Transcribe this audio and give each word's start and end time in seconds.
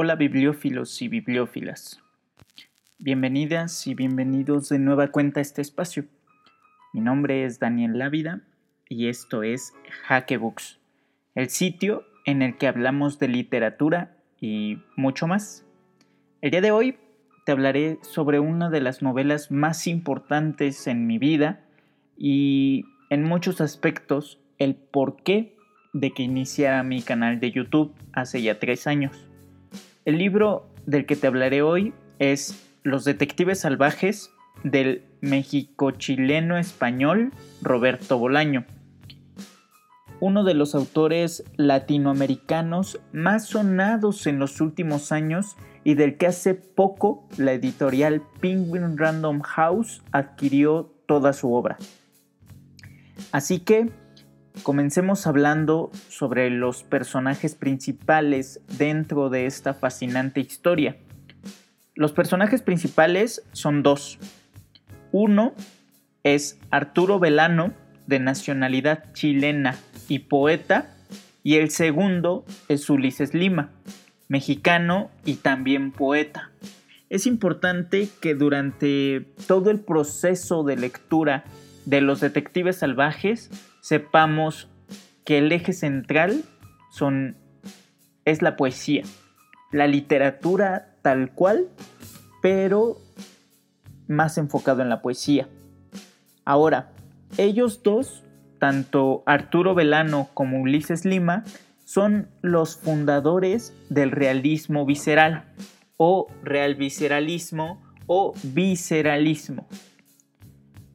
Hola 0.00 0.14
bibliófilos 0.14 1.02
y 1.02 1.08
bibliófilas. 1.08 2.00
Bienvenidas 3.00 3.84
y 3.88 3.96
bienvenidos 3.96 4.68
de 4.68 4.78
nueva 4.78 5.08
cuenta 5.08 5.40
a 5.40 5.42
este 5.42 5.60
espacio. 5.60 6.04
Mi 6.92 7.00
nombre 7.00 7.44
es 7.44 7.58
Daniel 7.58 7.98
Lávida 7.98 8.42
y 8.88 9.08
esto 9.08 9.42
es 9.42 9.72
Hackebooks, 10.04 10.78
el 11.34 11.50
sitio 11.50 12.04
en 12.26 12.42
el 12.42 12.58
que 12.58 12.68
hablamos 12.68 13.18
de 13.18 13.26
literatura 13.26 14.16
y 14.40 14.78
mucho 14.94 15.26
más. 15.26 15.66
El 16.42 16.52
día 16.52 16.60
de 16.60 16.70
hoy 16.70 16.96
te 17.44 17.50
hablaré 17.50 17.98
sobre 18.02 18.38
una 18.38 18.70
de 18.70 18.80
las 18.80 19.02
novelas 19.02 19.50
más 19.50 19.88
importantes 19.88 20.86
en 20.86 21.08
mi 21.08 21.18
vida 21.18 21.64
y 22.16 22.84
en 23.10 23.24
muchos 23.24 23.60
aspectos 23.60 24.38
el 24.58 24.76
porqué 24.76 25.56
de 25.92 26.12
que 26.12 26.22
iniciara 26.22 26.84
mi 26.84 27.02
canal 27.02 27.40
de 27.40 27.50
YouTube 27.50 27.92
hace 28.12 28.40
ya 28.42 28.60
tres 28.60 28.86
años. 28.86 29.27
El 30.08 30.16
libro 30.16 30.70
del 30.86 31.04
que 31.04 31.16
te 31.16 31.26
hablaré 31.26 31.60
hoy 31.60 31.92
es 32.18 32.66
Los 32.82 33.04
Detectives 33.04 33.60
Salvajes 33.60 34.30
del 34.64 35.04
México-chileno 35.20 36.56
español 36.56 37.30
Roberto 37.60 38.16
Bolaño, 38.16 38.64
uno 40.20 40.44
de 40.44 40.54
los 40.54 40.74
autores 40.74 41.44
latinoamericanos 41.58 42.98
más 43.12 43.48
sonados 43.48 44.26
en 44.26 44.38
los 44.38 44.62
últimos 44.62 45.12
años 45.12 45.56
y 45.84 45.92
del 45.92 46.16
que 46.16 46.28
hace 46.28 46.54
poco 46.54 47.28
la 47.36 47.52
editorial 47.52 48.22
Penguin 48.40 48.96
Random 48.96 49.42
House 49.42 50.00
adquirió 50.12 50.90
toda 51.04 51.34
su 51.34 51.52
obra. 51.52 51.76
Así 53.30 53.58
que 53.58 53.90
Comencemos 54.62 55.26
hablando 55.26 55.90
sobre 56.08 56.50
los 56.50 56.82
personajes 56.82 57.54
principales 57.54 58.60
dentro 58.76 59.30
de 59.30 59.46
esta 59.46 59.74
fascinante 59.74 60.40
historia. 60.40 60.96
Los 61.94 62.12
personajes 62.12 62.62
principales 62.62 63.42
son 63.52 63.82
dos. 63.82 64.18
Uno 65.12 65.54
es 66.22 66.58
Arturo 66.70 67.18
Velano, 67.18 67.72
de 68.06 68.20
nacionalidad 68.20 69.12
chilena 69.12 69.76
y 70.08 70.20
poeta, 70.20 70.94
y 71.42 71.56
el 71.56 71.70
segundo 71.70 72.44
es 72.68 72.88
Ulises 72.90 73.34
Lima, 73.34 73.70
mexicano 74.28 75.10
y 75.24 75.34
también 75.34 75.92
poeta. 75.92 76.50
Es 77.10 77.26
importante 77.26 78.08
que 78.20 78.34
durante 78.34 79.26
todo 79.46 79.70
el 79.70 79.80
proceso 79.80 80.62
de 80.62 80.76
lectura 80.76 81.44
de 81.86 82.02
los 82.02 82.20
detectives 82.20 82.76
salvajes 82.76 83.50
sepamos 83.88 84.68
que 85.24 85.38
el 85.38 85.50
eje 85.50 85.72
central 85.72 86.44
son, 86.90 87.38
es 88.26 88.42
la 88.42 88.54
poesía, 88.54 89.02
la 89.72 89.86
literatura 89.86 90.94
tal 91.00 91.32
cual, 91.32 91.68
pero 92.42 92.98
más 94.06 94.36
enfocado 94.36 94.82
en 94.82 94.90
la 94.90 95.00
poesía. 95.00 95.48
Ahora, 96.44 96.92
ellos 97.38 97.82
dos, 97.82 98.24
tanto 98.58 99.22
Arturo 99.24 99.74
Velano 99.74 100.28
como 100.34 100.60
Ulises 100.60 101.06
Lima, 101.06 101.44
son 101.86 102.28
los 102.42 102.76
fundadores 102.76 103.72
del 103.88 104.10
realismo 104.10 104.84
visceral 104.84 105.46
o 105.96 106.26
real 106.42 106.74
visceralismo 106.74 107.82
o 108.06 108.34
visceralismo 108.42 109.66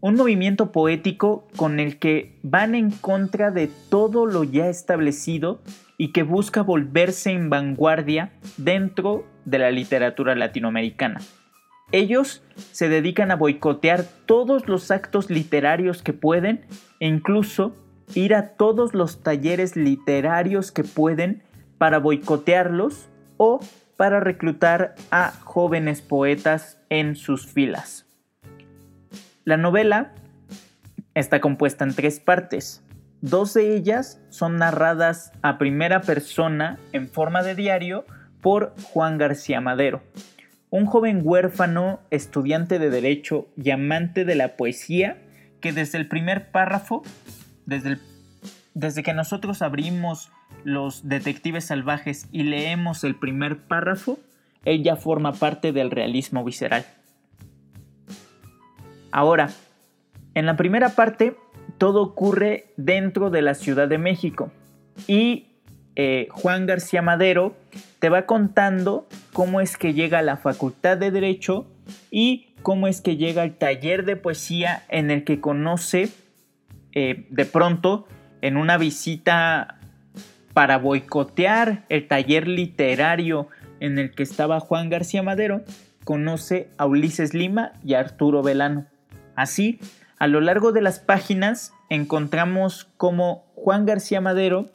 un 0.03 0.15
movimiento 0.15 0.73
poético 0.73 1.47
con 1.55 1.79
el 1.79 1.97
que 1.97 2.37
van 2.43 2.75
en 2.75 2.91
contra 2.91 3.51
de 3.51 3.69
todo 3.89 4.25
lo 4.25 4.43
ya 4.43 4.67
establecido 4.67 5.61
y 5.97 6.11
que 6.11 6.23
busca 6.23 6.61
volverse 6.61 7.31
en 7.31 7.49
vanguardia 7.49 8.33
dentro 8.57 9.25
de 9.45 9.59
la 9.59 9.71
literatura 9.71 10.35
latinoamericana. 10.35 11.21
Ellos 11.93 12.43
se 12.73 12.89
dedican 12.89 13.31
a 13.31 13.37
boicotear 13.37 14.03
todos 14.25 14.67
los 14.67 14.91
actos 14.91 15.29
literarios 15.29 16.03
que 16.03 16.11
pueden 16.11 16.65
e 16.99 17.07
incluso 17.07 17.73
ir 18.13 18.35
a 18.35 18.57
todos 18.57 18.93
los 18.93 19.23
talleres 19.23 19.77
literarios 19.77 20.73
que 20.73 20.83
pueden 20.83 21.43
para 21.77 21.99
boicotearlos 21.99 23.07
o 23.37 23.61
para 23.95 24.19
reclutar 24.19 24.95
a 25.11 25.31
jóvenes 25.31 26.01
poetas 26.01 26.77
en 26.89 27.15
sus 27.15 27.47
filas. 27.47 28.05
La 29.45 29.57
novela 29.57 30.13
está 31.15 31.41
compuesta 31.41 31.83
en 31.83 31.93
tres 31.93 32.21
partes. 32.21 32.81
Dos 33.19 33.53
de 33.53 33.75
ellas 33.75 34.21
son 34.29 34.57
narradas 34.57 35.33
a 35.41 35.57
primera 35.57 35.99
persona 35.99 36.79
en 36.93 37.09
forma 37.09 37.43
de 37.43 37.53
diario 37.53 38.05
por 38.39 38.73
Juan 38.83 39.17
García 39.17 39.59
Madero, 39.59 40.01
un 40.69 40.85
joven 40.85 41.21
huérfano, 41.23 41.99
estudiante 42.09 42.79
de 42.79 42.89
derecho 42.89 43.49
y 43.57 43.71
amante 43.71 44.23
de 44.23 44.35
la 44.35 44.55
poesía 44.55 45.17
que 45.59 45.73
desde 45.73 45.97
el 45.97 46.07
primer 46.07 46.49
párrafo, 46.51 47.03
desde, 47.65 47.97
desde 48.73 49.03
que 49.03 49.13
nosotros 49.13 49.61
abrimos 49.61 50.31
los 50.63 51.09
detectives 51.09 51.65
salvajes 51.65 52.27
y 52.31 52.43
leemos 52.43 53.03
el 53.03 53.15
primer 53.15 53.57
párrafo, 53.57 54.19
ella 54.63 54.95
forma 54.95 55.33
parte 55.33 55.73
del 55.73 55.91
realismo 55.91 56.45
visceral. 56.45 56.85
Ahora, 59.13 59.51
en 60.33 60.47
la 60.47 60.57
primera 60.57 60.89
parte 60.89 61.37
todo 61.77 62.01
ocurre 62.01 62.73
dentro 62.77 63.29
de 63.29 63.43
la 63.43 63.53
Ciudad 63.53 63.87
de 63.87 63.99
México 63.99 64.51
y 65.05 65.49
eh, 65.95 66.29
Juan 66.31 66.65
García 66.65 67.03
Madero 67.03 67.55
te 67.99 68.09
va 68.09 68.25
contando 68.25 69.07
cómo 69.31 69.61
es 69.61 69.77
que 69.77 69.93
llega 69.93 70.17
a 70.17 70.23
la 70.23 70.37
Facultad 70.37 70.97
de 70.97 71.11
Derecho 71.11 71.67
y 72.09 72.55
cómo 72.63 72.87
es 72.87 73.01
que 73.01 73.15
llega 73.15 73.43
al 73.43 73.53
taller 73.59 74.03
de 74.03 74.15
poesía 74.15 74.83
en 74.89 75.11
el 75.11 75.23
que 75.23 75.39
conoce 75.39 76.09
eh, 76.93 77.27
de 77.29 77.45
pronto 77.45 78.07
en 78.41 78.57
una 78.57 78.77
visita 78.77 79.77
para 80.55 80.79
boicotear 80.79 81.85
el 81.89 82.07
taller 82.07 82.47
literario 82.47 83.47
en 83.79 83.99
el 83.99 84.09
que 84.15 84.23
estaba 84.23 84.59
Juan 84.59 84.89
García 84.89 85.21
Madero, 85.21 85.61
conoce 86.03 86.69
a 86.79 86.87
Ulises 86.87 87.35
Lima 87.35 87.73
y 87.85 87.93
a 87.93 87.99
Arturo 87.99 88.41
Velano. 88.41 88.87
Así, 89.35 89.79
a 90.19 90.27
lo 90.27 90.41
largo 90.41 90.71
de 90.71 90.81
las 90.81 90.99
páginas 90.99 91.73
encontramos 91.89 92.89
cómo 92.97 93.51
Juan 93.55 93.85
García 93.85 94.21
Madero 94.21 94.71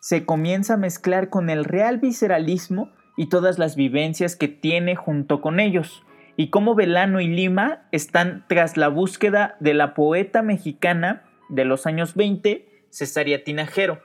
se 0.00 0.26
comienza 0.26 0.74
a 0.74 0.78
mezclar 0.78 1.28
con 1.28 1.50
el 1.50 1.64
real 1.64 1.98
visceralismo 1.98 2.90
y 3.16 3.28
todas 3.28 3.58
las 3.58 3.76
vivencias 3.76 4.36
que 4.36 4.48
tiene 4.48 4.96
junto 4.96 5.40
con 5.40 5.60
ellos, 5.60 6.02
y 6.36 6.48
cómo 6.48 6.74
Velano 6.74 7.20
y 7.20 7.28
Lima 7.28 7.86
están 7.92 8.44
tras 8.48 8.76
la 8.76 8.88
búsqueda 8.88 9.56
de 9.60 9.74
la 9.74 9.94
poeta 9.94 10.42
mexicana 10.42 11.24
de 11.48 11.64
los 11.64 11.86
años 11.86 12.14
20, 12.14 12.86
Cesaria 12.90 13.44
Tinajero, 13.44 14.02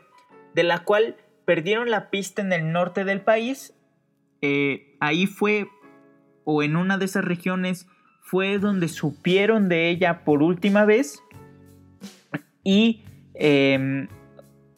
de 0.53 0.63
la 0.63 0.83
cual 0.83 1.15
perdieron 1.45 1.89
la 1.89 2.09
pista 2.09 2.41
en 2.41 2.51
el 2.51 2.71
norte 2.71 3.05
del 3.05 3.21
país. 3.21 3.73
Eh, 4.41 4.97
ahí 4.99 5.25
fue, 5.25 5.67
o 6.43 6.61
en 6.61 6.75
una 6.75 6.97
de 6.97 7.05
esas 7.05 7.23
regiones, 7.23 7.87
fue 8.27 8.59
donde 8.59 8.89
supieron 8.89 9.69
de 9.69 9.89
ella 9.89 10.25
por 10.25 10.43
última 10.43 10.83
vez 10.83 11.23
y 12.61 13.05
em, 13.35 14.09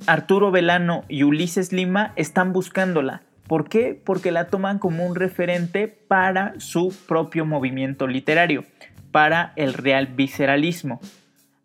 Arturo 0.05 0.51
Velano 0.51 1.03
y 1.07 1.23
Ulises 1.23 1.73
Lima 1.73 2.13
están 2.15 2.53
buscándola. 2.53 3.23
¿Por 3.47 3.67
qué? 3.67 3.99
Porque 4.05 4.31
la 4.31 4.49
toman 4.49 4.77
como 4.77 5.03
un 5.03 5.15
referente 5.15 5.87
para 5.87 6.53
su 6.59 6.95
propio 7.07 7.43
movimiento 7.43 8.05
literario, 8.05 8.65
para 9.11 9.53
el 9.55 9.73
real 9.73 10.05
visceralismo. 10.05 11.01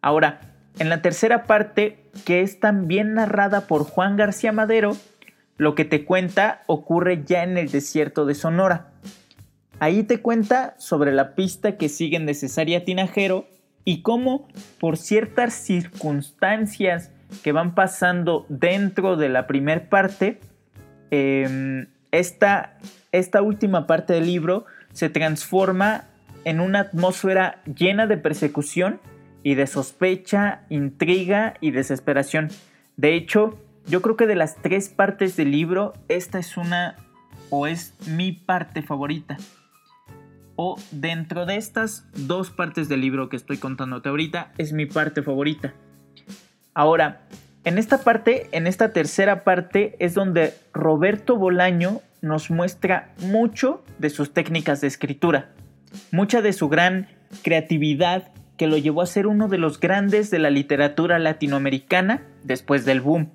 Ahora, 0.01 0.41
en 0.78 0.89
la 0.89 1.03
tercera 1.03 1.45
parte, 1.45 1.99
que 2.25 2.41
es 2.41 2.61
también 2.61 3.12
narrada 3.12 3.66
por 3.66 3.84
Juan 3.84 4.16
García 4.16 4.53
Madero, 4.53 4.97
lo 5.59 5.75
que 5.75 5.84
te 5.84 6.06
cuenta 6.06 6.62
ocurre 6.66 7.25
ya 7.27 7.42
en 7.42 7.59
el 7.59 7.71
desierto 7.71 8.25
de 8.25 8.34
Sonora. 8.34 8.89
Ahí 9.80 10.04
te 10.04 10.21
cuenta 10.21 10.74
sobre 10.78 11.12
la 11.12 11.34
pista 11.34 11.76
que 11.76 11.88
sigue 11.88 12.18
necesaria 12.18 12.84
Tinajero 12.84 13.47
y 13.84 14.03
cómo 14.03 14.48
por 14.78 14.97
ciertas 14.97 15.54
circunstancias 15.54 17.10
que 17.42 17.53
van 17.53 17.74
pasando 17.74 18.47
dentro 18.48 19.16
de 19.16 19.28
la 19.28 19.47
primer 19.47 19.88
parte, 19.88 20.41
em, 21.10 21.88
esta, 22.12 22.78
esta 23.12 23.42
última 23.42 23.86
parte 23.86 24.12
del 24.12 24.26
libro 24.26 24.65
se 24.92 25.10
transforma 25.10 26.04
en 26.44 26.60
una 26.60 26.80
atmósfera 26.80 27.62
llena 27.65 28.06
de 28.06 28.16
persecución 28.16 29.00
y 29.42 29.54
de 29.56 29.66
sospecha, 29.66 30.62
intriga 30.70 31.54
y 31.60 31.72
desesperación. 31.72 32.48
De 32.97 33.15
hecho, 33.16 33.59
yo 33.86 34.00
creo 34.00 34.16
que 34.16 34.27
de 34.27 34.36
las 34.36 34.56
tres 34.56 34.88
partes 34.88 35.36
del 35.36 35.50
libro, 35.50 35.92
esta 36.09 36.38
es 36.38 36.56
una 36.56 36.97
o 37.50 37.66
es 37.66 37.94
mi 38.06 38.32
parte 38.32 38.82
favorita 38.82 39.36
o 40.56 40.77
dentro 40.91 41.47
de 41.47 41.56
estas 41.56 42.06
dos 42.15 42.51
partes 42.51 42.89
del 42.89 43.01
libro 43.01 43.28
que 43.28 43.36
estoy 43.36 43.59
contándote 43.59 44.09
ahorita 44.09 44.53
es 44.59 44.72
mi 44.72 44.86
parte 44.86 45.22
favorita. 45.22 45.74
Ahora, 46.74 47.27
En 47.65 47.78
esta 47.78 48.04
parte, 48.04 48.48
en 48.53 48.66
esta 48.66 48.92
tercera 48.92 49.42
parte, 49.42 49.97
es 49.98 50.12
donde 50.12 50.53
Roberto 50.74 51.36
Bolaño 51.36 52.03
nos 52.21 52.51
muestra 52.51 53.15
mucho 53.21 53.83
de 53.98 54.10
sus 54.10 54.34
técnicas 54.34 54.83
de 54.83 54.86
escritura, 54.86 55.51
mucha 56.12 56.42
de 56.42 56.53
su 56.53 56.68
gran 56.68 57.09
creatividad 57.42 58.33
que 58.59 58.66
lo 58.66 58.77
llevó 58.77 59.01
a 59.01 59.06
ser 59.06 59.27
uno 59.27 59.48
de 59.48 59.56
los 59.56 59.80
grandes 59.80 60.30
de 60.30 60.39
la 60.39 60.51
literatura 60.51 61.18
latinoamericana 61.18 62.22
después 62.42 62.84
del 62.84 63.01
boom. 63.01 63.30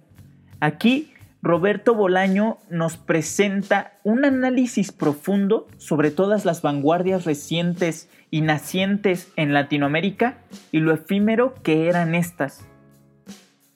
Aquí, 0.59 1.11
Roberto 1.41 1.95
Bolaño 1.95 2.57
nos 2.69 2.97
presenta 2.97 3.93
un 4.03 4.25
análisis 4.25 4.91
profundo 4.91 5.67
sobre 5.77 6.11
todas 6.11 6.43
las 6.43 6.61
vanguardias 6.61 7.23
recientes 7.23 8.09
y 8.29 8.41
nacientes 8.41 9.31
en 9.37 9.53
Latinoamérica 9.53 10.39
y 10.71 10.79
lo 10.79 10.93
efímero 10.93 11.53
que 11.63 11.87
eran 11.87 12.13
estas. 12.13 12.67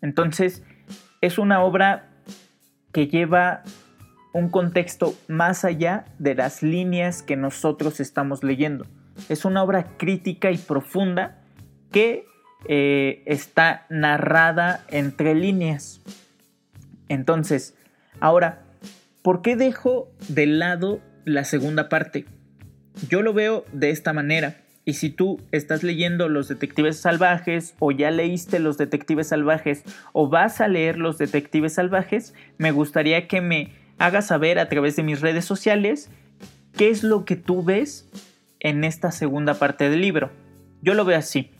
Entonces, 0.01 0.63
es 1.21 1.38
una 1.38 1.63
obra 1.63 2.10
que 2.92 3.07
lleva 3.07 3.63
un 4.33 4.50
contexto 4.50 5.16
más 5.30 5.63
allá 5.63 6.06
de 6.19 6.36
las 6.36 6.63
líneas 6.63 7.24
que 7.24 7.38
nosotros 7.38 8.01
estamos 8.01 8.44
leyendo. 8.44 8.86
Es 9.30 9.45
una 9.45 9.63
obra 9.63 9.95
crítica 9.98 10.51
y 10.51 10.57
profunda 10.57 11.39
que 11.92 12.25
eh, 12.68 13.24
está 13.25 13.86
narrada 13.89 14.83
entre 14.89 15.33
líneas. 15.33 16.01
Entonces, 17.10 17.76
ahora, 18.20 18.64
¿por 19.22 19.42
qué 19.42 19.56
dejo 19.56 20.12
de 20.28 20.46
lado 20.46 21.02
la 21.26 21.44
segunda 21.44 21.90
parte? 21.90 22.26
Yo 23.10 23.22
lo 23.22 23.34
veo 23.34 23.66
de 23.72 23.90
esta 23.90 24.14
manera. 24.14 24.58
Y 24.86 24.96
si 24.96 25.10
tú 25.10 25.40
estás 25.52 25.82
leyendo 25.82 26.28
Los 26.28 26.50
Detectives 26.50 27.00
Salvajes 27.00 27.76
o 27.80 27.92
ya 27.92 28.12
leíste 28.12 28.60
Los 28.60 28.78
Detectives 28.78 29.28
Salvajes 29.28 29.84
o 30.12 30.28
vas 30.28 30.60
a 30.60 30.68
leer 30.68 30.98
Los 30.98 31.18
Detectives 31.18 31.74
Salvajes, 31.74 32.34
me 32.58 32.72
gustaría 32.72 33.28
que 33.28 33.40
me 33.40 33.72
hagas 33.98 34.28
saber 34.28 34.60
a 34.60 34.68
través 34.68 34.98
de 34.98 35.04
mis 35.04 35.22
redes 35.22 35.46
sociales 35.46 36.10
qué 36.76 36.90
es 36.90 37.04
lo 37.04 37.24
que 37.24 37.38
tú 37.38 37.64
ves 37.64 38.10
en 38.60 38.84
esta 38.84 39.12
segunda 39.12 39.54
parte 39.54 39.90
del 39.90 40.02
libro. 40.02 40.32
Yo 40.82 40.94
lo 40.96 41.06
veo 41.06 41.18
así. 41.18 41.52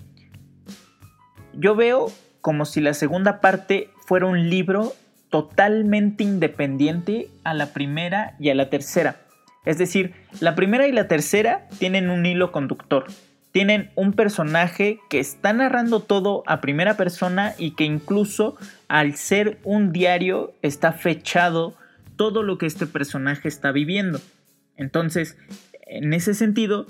Yo 1.54 1.75
veo 1.75 2.12
como 2.42 2.66
si 2.66 2.81
la 2.81 2.94
segunda 2.94 3.40
parte 3.40 3.90
fuera 4.06 4.25
un 4.25 4.50
libro 4.50 4.94
totalmente 5.33 6.24
independiente 6.24 7.27
a 7.44 7.56
la 7.56 7.74
primera 7.74 8.35
y 8.39 8.51
a 8.51 8.53
la 8.53 8.69
tercera. 8.69 9.15
Es 9.65 9.80
decir, 9.80 10.13
la 10.39 10.53
primera 10.53 10.88
y 10.88 10.91
la 10.91 11.07
tercera 11.07 11.68
tienen 11.80 12.12
un 12.12 12.24
hilo 12.27 12.51
conductor. 12.51 13.06
Tienen 13.51 13.89
un 13.95 14.13
personaje 14.13 15.00
que 15.09 15.19
está 15.19 15.51
narrando 15.51 16.01
todo 16.01 16.44
a 16.45 16.62
primera 16.62 16.97
persona 16.97 17.56
y 17.57 17.71
que 17.71 17.83
incluso 17.83 18.57
al 18.88 19.15
ser 19.15 19.57
un 19.63 19.91
diario 19.91 20.53
está 20.62 20.91
fechado 20.91 21.74
todo 22.15 22.44
lo 22.44 22.59
que 22.59 22.68
este 22.68 22.85
personaje 22.85 23.47
está 23.47 23.71
viviendo. 23.71 24.21
Entonces, 24.77 25.35
en 25.88 26.13
ese 26.13 26.35
sentido, 26.35 26.85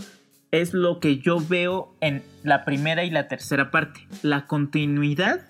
es 0.52 0.74
lo 0.74 1.00
que 1.00 1.20
yo 1.20 1.38
veo 1.40 1.96
en 2.02 2.22
la 2.44 2.66
primera 2.66 3.06
y 3.06 3.10
la 3.10 3.30
tercera 3.30 3.72
parte. 3.72 4.02
La 4.22 4.48
continuidad 4.48 5.46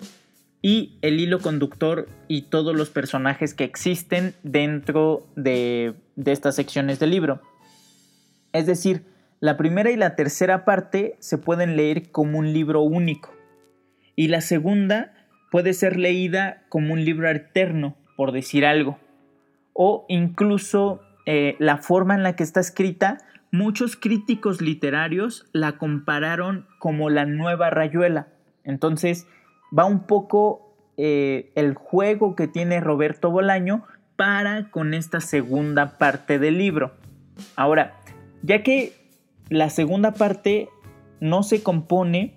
y 0.64 0.96
el 1.02 1.20
hilo 1.20 1.40
conductor 1.40 2.08
y 2.26 2.48
todos 2.48 2.74
los 2.74 2.88
personajes 2.88 3.52
que 3.52 3.64
existen 3.64 4.34
dentro 4.44 5.26
de 5.36 5.94
estas 6.24 6.56
secciones 6.56 6.98
del 6.98 7.10
libro. 7.10 7.42
Es 8.54 8.64
decir, 8.64 9.04
la 9.40 9.58
primera 9.58 9.90
y 9.90 9.96
la 9.96 10.16
tercera 10.16 10.64
parte 10.64 11.16
se 11.18 11.36
pueden 11.36 11.76
leer 11.76 12.10
como 12.10 12.38
un 12.38 12.54
libro 12.54 12.80
único 12.80 13.30
y 14.16 14.28
la 14.28 14.40
segunda 14.40 15.12
puede 15.50 15.74
ser 15.74 15.98
leída 15.98 16.64
como 16.70 16.94
un 16.94 17.04
libro 17.04 17.28
alterno, 17.28 17.98
por 18.16 18.32
decir 18.32 18.64
algo. 18.64 18.98
O 19.74 20.06
incluso 20.08 21.02
eh, 21.26 21.56
la 21.58 21.76
forma 21.76 22.14
en 22.14 22.22
la 22.22 22.36
que 22.36 22.42
está 22.42 22.60
escrita, 22.60 23.18
muchos 23.52 23.96
críticos 23.96 24.62
literarios 24.62 25.44
la 25.52 25.76
compararon 25.76 26.66
como 26.78 27.10
la 27.10 27.26
nueva 27.26 27.68
rayuela. 27.68 28.28
Entonces 28.64 29.26
va 29.76 29.84
un 29.84 30.06
poco 30.06 30.76
eh, 30.96 31.52
el 31.54 31.74
juego 31.74 32.36
que 32.36 32.48
tiene 32.48 32.80
Roberto 32.80 33.30
Bolaño 33.30 33.84
para 34.16 34.70
con 34.70 34.94
esta 34.94 35.20
segunda 35.20 35.98
parte 35.98 36.38
del 36.38 36.58
libro. 36.58 36.94
Ahora, 37.56 37.94
ya 38.42 38.62
que 38.62 38.92
la 39.48 39.70
segunda 39.70 40.12
parte 40.12 40.68
no 41.20 41.42
se 41.42 41.62
compone 41.62 42.34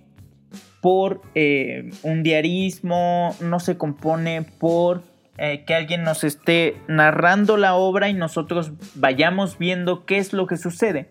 por 0.81 1.22
eh, 1.36 1.92
un 2.04 2.24
diarismo, 2.24 3.36
no 3.42 3.60
se 3.60 3.78
compone 3.78 4.44
por 4.44 5.04
eh, 5.38 5.66
que 5.66 5.75
alguien 5.75 6.04
nos 6.04 6.24
esté 6.24 6.78
narrando 6.88 7.57
la 7.57 7.75
obra 7.75 8.10
y 8.10 8.13
nosotros 8.13 8.72
vayamos 8.95 9.57
viendo 9.60 10.06
qué 10.06 10.18
es 10.18 10.33
lo 10.33 10.48
que 10.48 10.57
sucede. 10.57 11.10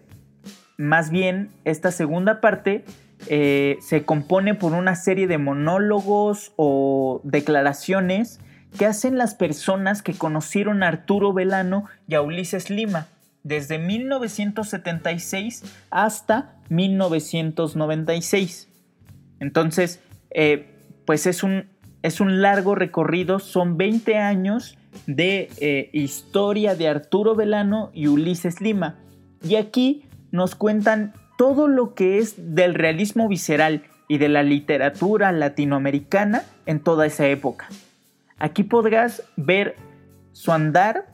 Más 0.79 1.11
bien, 1.11 1.50
esta 1.64 1.90
segunda 1.93 2.40
parte 2.40 2.84
eh, 3.28 3.78
se 3.81 4.05
compone 4.05 4.55
por 4.55 4.73
una 4.73 4.94
serie 4.94 5.26
de 5.26 5.38
monólogos 5.38 6.52
o 6.56 7.20
declaraciones 7.25 8.40
¿Qué 8.78 8.84
hacen 8.84 9.17
las 9.17 9.34
personas 9.34 10.02
que 10.02 10.12
conocieron 10.12 10.82
a 10.82 10.88
Arturo 10.88 11.32
Velano 11.32 11.87
y 12.06 12.14
a 12.14 12.20
Ulises 12.20 12.69
Lima 12.69 13.06
desde 13.43 13.78
1976 13.78 15.62
hasta 15.90 16.56
1996. 16.69 18.69
Entonces, 19.40 20.02
eh, 20.31 20.67
pues 21.06 21.26
es 21.26 21.43
un, 21.43 21.64
es 22.02 22.20
un 22.20 22.43
largo 22.43 22.75
recorrido, 22.75 23.38
son 23.38 23.79
20 23.79 24.19
años 24.19 24.76
de 25.06 25.49
eh, 25.58 25.88
historia 25.93 26.75
de 26.75 26.88
Arturo 26.88 27.37
Velano 27.37 27.90
y 27.94 28.08
Ulises 28.08 28.61
Lima. 28.61 28.96
Y 29.43 29.55
aquí 29.55 30.05
nos 30.32 30.55
cuentan 30.55 31.14
todo 31.36 31.68
lo 31.68 31.94
que 31.94 32.18
es 32.18 32.54
del 32.54 32.74
realismo 32.74 33.28
visceral 33.28 33.84
y 34.08 34.18
de 34.18 34.28
la 34.28 34.42
literatura 34.42 35.32
latinoamericana 35.32 36.44
en 36.66 36.80
toda 36.80 37.06
esa 37.06 37.26
época. 37.26 37.68
Aquí 38.38 38.62
podrás 38.62 39.22
ver 39.36 39.76
su 40.32 40.52
andar 40.52 41.06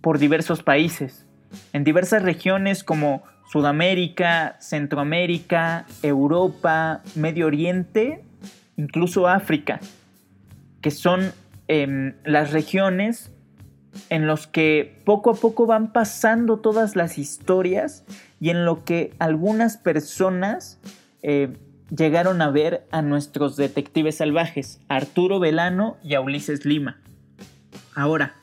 por 0.00 0.18
diversos 0.18 0.62
países, 0.62 1.26
en 1.72 1.84
diversas 1.84 2.22
regiones 2.22 2.84
como 2.84 3.22
Sudamérica, 3.50 4.56
Centroamérica, 4.60 5.86
Europa, 6.02 7.02
Medio 7.14 7.46
Oriente, 7.46 8.22
incluso 8.76 9.26
África, 9.26 9.80
que 10.82 10.90
son 10.90 11.32
em, 11.66 12.14
las 12.24 12.52
regiones 12.52 13.32
en 14.10 14.26
los 14.26 14.46
que 14.46 15.00
poco 15.04 15.30
a 15.30 15.34
poco 15.34 15.66
van 15.66 15.92
pasando 15.92 16.58
todas 16.58 16.96
las 16.96 17.18
historias 17.18 18.04
y 18.40 18.50
en 18.50 18.64
lo 18.64 18.84
que 18.84 19.14
algunas 19.18 19.76
personas 19.76 20.78
eh, 21.22 21.56
llegaron 21.94 22.42
a 22.42 22.50
ver 22.50 22.86
a 22.90 23.02
nuestros 23.02 23.56
detectives 23.56 24.16
salvajes, 24.16 24.80
Arturo 24.88 25.40
Velano 25.40 25.96
y 26.02 26.14
a 26.14 26.20
Ulises 26.20 26.64
Lima. 26.64 27.00
Ahora, 27.94 28.34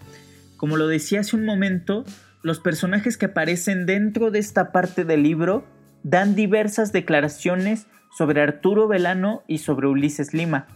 como 0.57 0.77
lo 0.77 0.87
decía 0.87 1.21
hace 1.21 1.35
un 1.35 1.45
momento, 1.45 2.05
los 2.41 2.59
personajes 2.59 3.17
que 3.17 3.27
aparecen 3.27 3.85
dentro 3.85 4.31
de 4.31 4.39
esta 4.39 4.71
parte 4.71 5.05
del 5.05 5.23
libro 5.23 5.65
dan 6.03 6.35
diversas 6.35 6.91
declaraciones 6.91 7.87
sobre 8.15 8.41
Arturo 8.41 8.87
Velano 8.87 9.43
y 9.47 9.59
sobre 9.59 9.87
Ulises 9.87 10.33
Lima. 10.33 10.67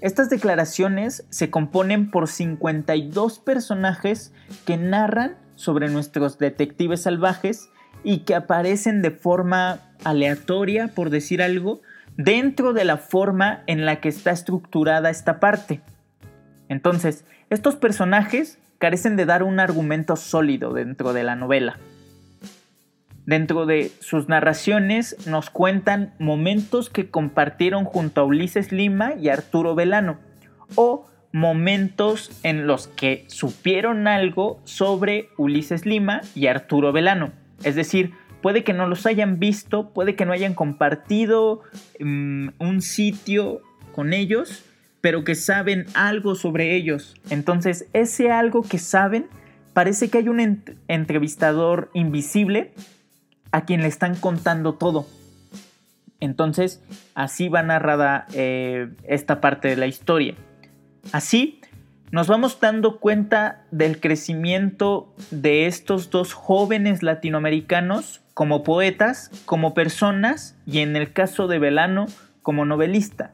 Estas 0.00 0.30
declaraciones 0.30 1.26
se 1.28 1.50
componen 1.50 2.10
por 2.10 2.28
52 2.28 3.40
personajes 3.40 4.32
que 4.64 4.76
narran 4.76 5.36
sobre 5.56 5.88
nuestros 5.88 6.38
detectives 6.38 7.02
salvajes 7.02 7.68
y 8.04 8.18
que 8.18 8.36
aparecen 8.36 9.02
de 9.02 9.10
forma 9.10 9.80
aleatoria, 10.04 10.88
por 10.94 11.10
decir 11.10 11.42
algo, 11.42 11.80
dentro 12.16 12.72
de 12.72 12.84
la 12.84 12.96
forma 12.96 13.62
en 13.66 13.84
la 13.84 14.00
que 14.00 14.08
está 14.08 14.30
estructurada 14.30 15.10
esta 15.10 15.40
parte. 15.40 15.80
Entonces, 16.68 17.24
estos 17.50 17.74
personajes 17.74 18.58
carecen 18.78 19.16
de 19.16 19.26
dar 19.26 19.42
un 19.42 19.58
argumento 19.58 20.14
sólido 20.14 20.72
dentro 20.72 21.12
de 21.12 21.24
la 21.24 21.34
novela. 21.34 21.76
Dentro 23.28 23.66
de 23.66 23.92
sus 24.00 24.26
narraciones 24.30 25.14
nos 25.26 25.50
cuentan 25.50 26.14
momentos 26.18 26.88
que 26.88 27.10
compartieron 27.10 27.84
junto 27.84 28.22
a 28.22 28.24
Ulises 28.24 28.72
Lima 28.72 29.12
y 29.20 29.28
Arturo 29.28 29.74
Velano, 29.74 30.18
o 30.76 31.06
momentos 31.30 32.30
en 32.42 32.66
los 32.66 32.88
que 32.88 33.26
supieron 33.26 34.08
algo 34.08 34.62
sobre 34.64 35.28
Ulises 35.36 35.84
Lima 35.84 36.22
y 36.34 36.46
Arturo 36.46 36.90
Velano, 36.90 37.32
es 37.64 37.74
decir, 37.74 38.14
puede 38.40 38.64
que 38.64 38.72
no 38.72 38.88
los 38.88 39.04
hayan 39.04 39.38
visto, 39.38 39.90
puede 39.90 40.16
que 40.16 40.24
no 40.24 40.32
hayan 40.32 40.54
compartido 40.54 41.60
mm, 42.00 42.48
un 42.58 42.80
sitio 42.80 43.60
con 43.92 44.14
ellos, 44.14 44.64
pero 45.02 45.24
que 45.24 45.34
saben 45.34 45.84
algo 45.92 46.34
sobre 46.34 46.76
ellos. 46.76 47.14
Entonces, 47.28 47.88
ese 47.92 48.32
algo 48.32 48.62
que 48.62 48.78
saben, 48.78 49.26
parece 49.74 50.08
que 50.08 50.16
hay 50.16 50.30
un 50.30 50.62
entrevistador 50.88 51.90
invisible 51.92 52.72
a 53.52 53.64
quien 53.64 53.82
le 53.82 53.88
están 53.88 54.14
contando 54.14 54.74
todo. 54.74 55.06
Entonces, 56.20 56.82
así 57.14 57.48
va 57.48 57.62
narrada 57.62 58.26
eh, 58.32 58.90
esta 59.04 59.40
parte 59.40 59.68
de 59.68 59.76
la 59.76 59.86
historia. 59.86 60.34
Así, 61.12 61.60
nos 62.10 62.26
vamos 62.26 62.58
dando 62.58 63.00
cuenta 63.00 63.66
del 63.70 64.00
crecimiento 64.00 65.14
de 65.30 65.66
estos 65.66 66.10
dos 66.10 66.32
jóvenes 66.32 67.02
latinoamericanos 67.02 68.22
como 68.34 68.62
poetas, 68.62 69.30
como 69.44 69.74
personas 69.74 70.56
y 70.66 70.78
en 70.78 70.96
el 70.96 71.12
caso 71.12 71.48
de 71.48 71.58
Velano 71.58 72.06
como 72.42 72.64
novelista. 72.64 73.32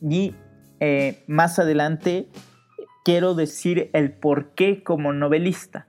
Y 0.00 0.34
eh, 0.80 1.24
más 1.26 1.58
adelante 1.58 2.28
quiero 3.04 3.34
decir 3.34 3.90
el 3.92 4.12
por 4.12 4.50
qué 4.50 4.82
como 4.82 5.12
novelista. 5.12 5.86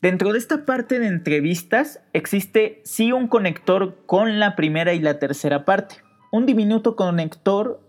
Dentro 0.00 0.32
de 0.32 0.38
esta 0.38 0.64
parte 0.64 1.00
de 1.00 1.08
entrevistas 1.08 2.00
existe 2.12 2.80
sí 2.84 3.10
un 3.10 3.26
conector 3.26 3.98
con 4.06 4.38
la 4.38 4.54
primera 4.54 4.94
y 4.94 5.00
la 5.00 5.18
tercera 5.18 5.64
parte, 5.64 5.96
un 6.30 6.46
diminuto 6.46 6.94
conector 6.94 7.80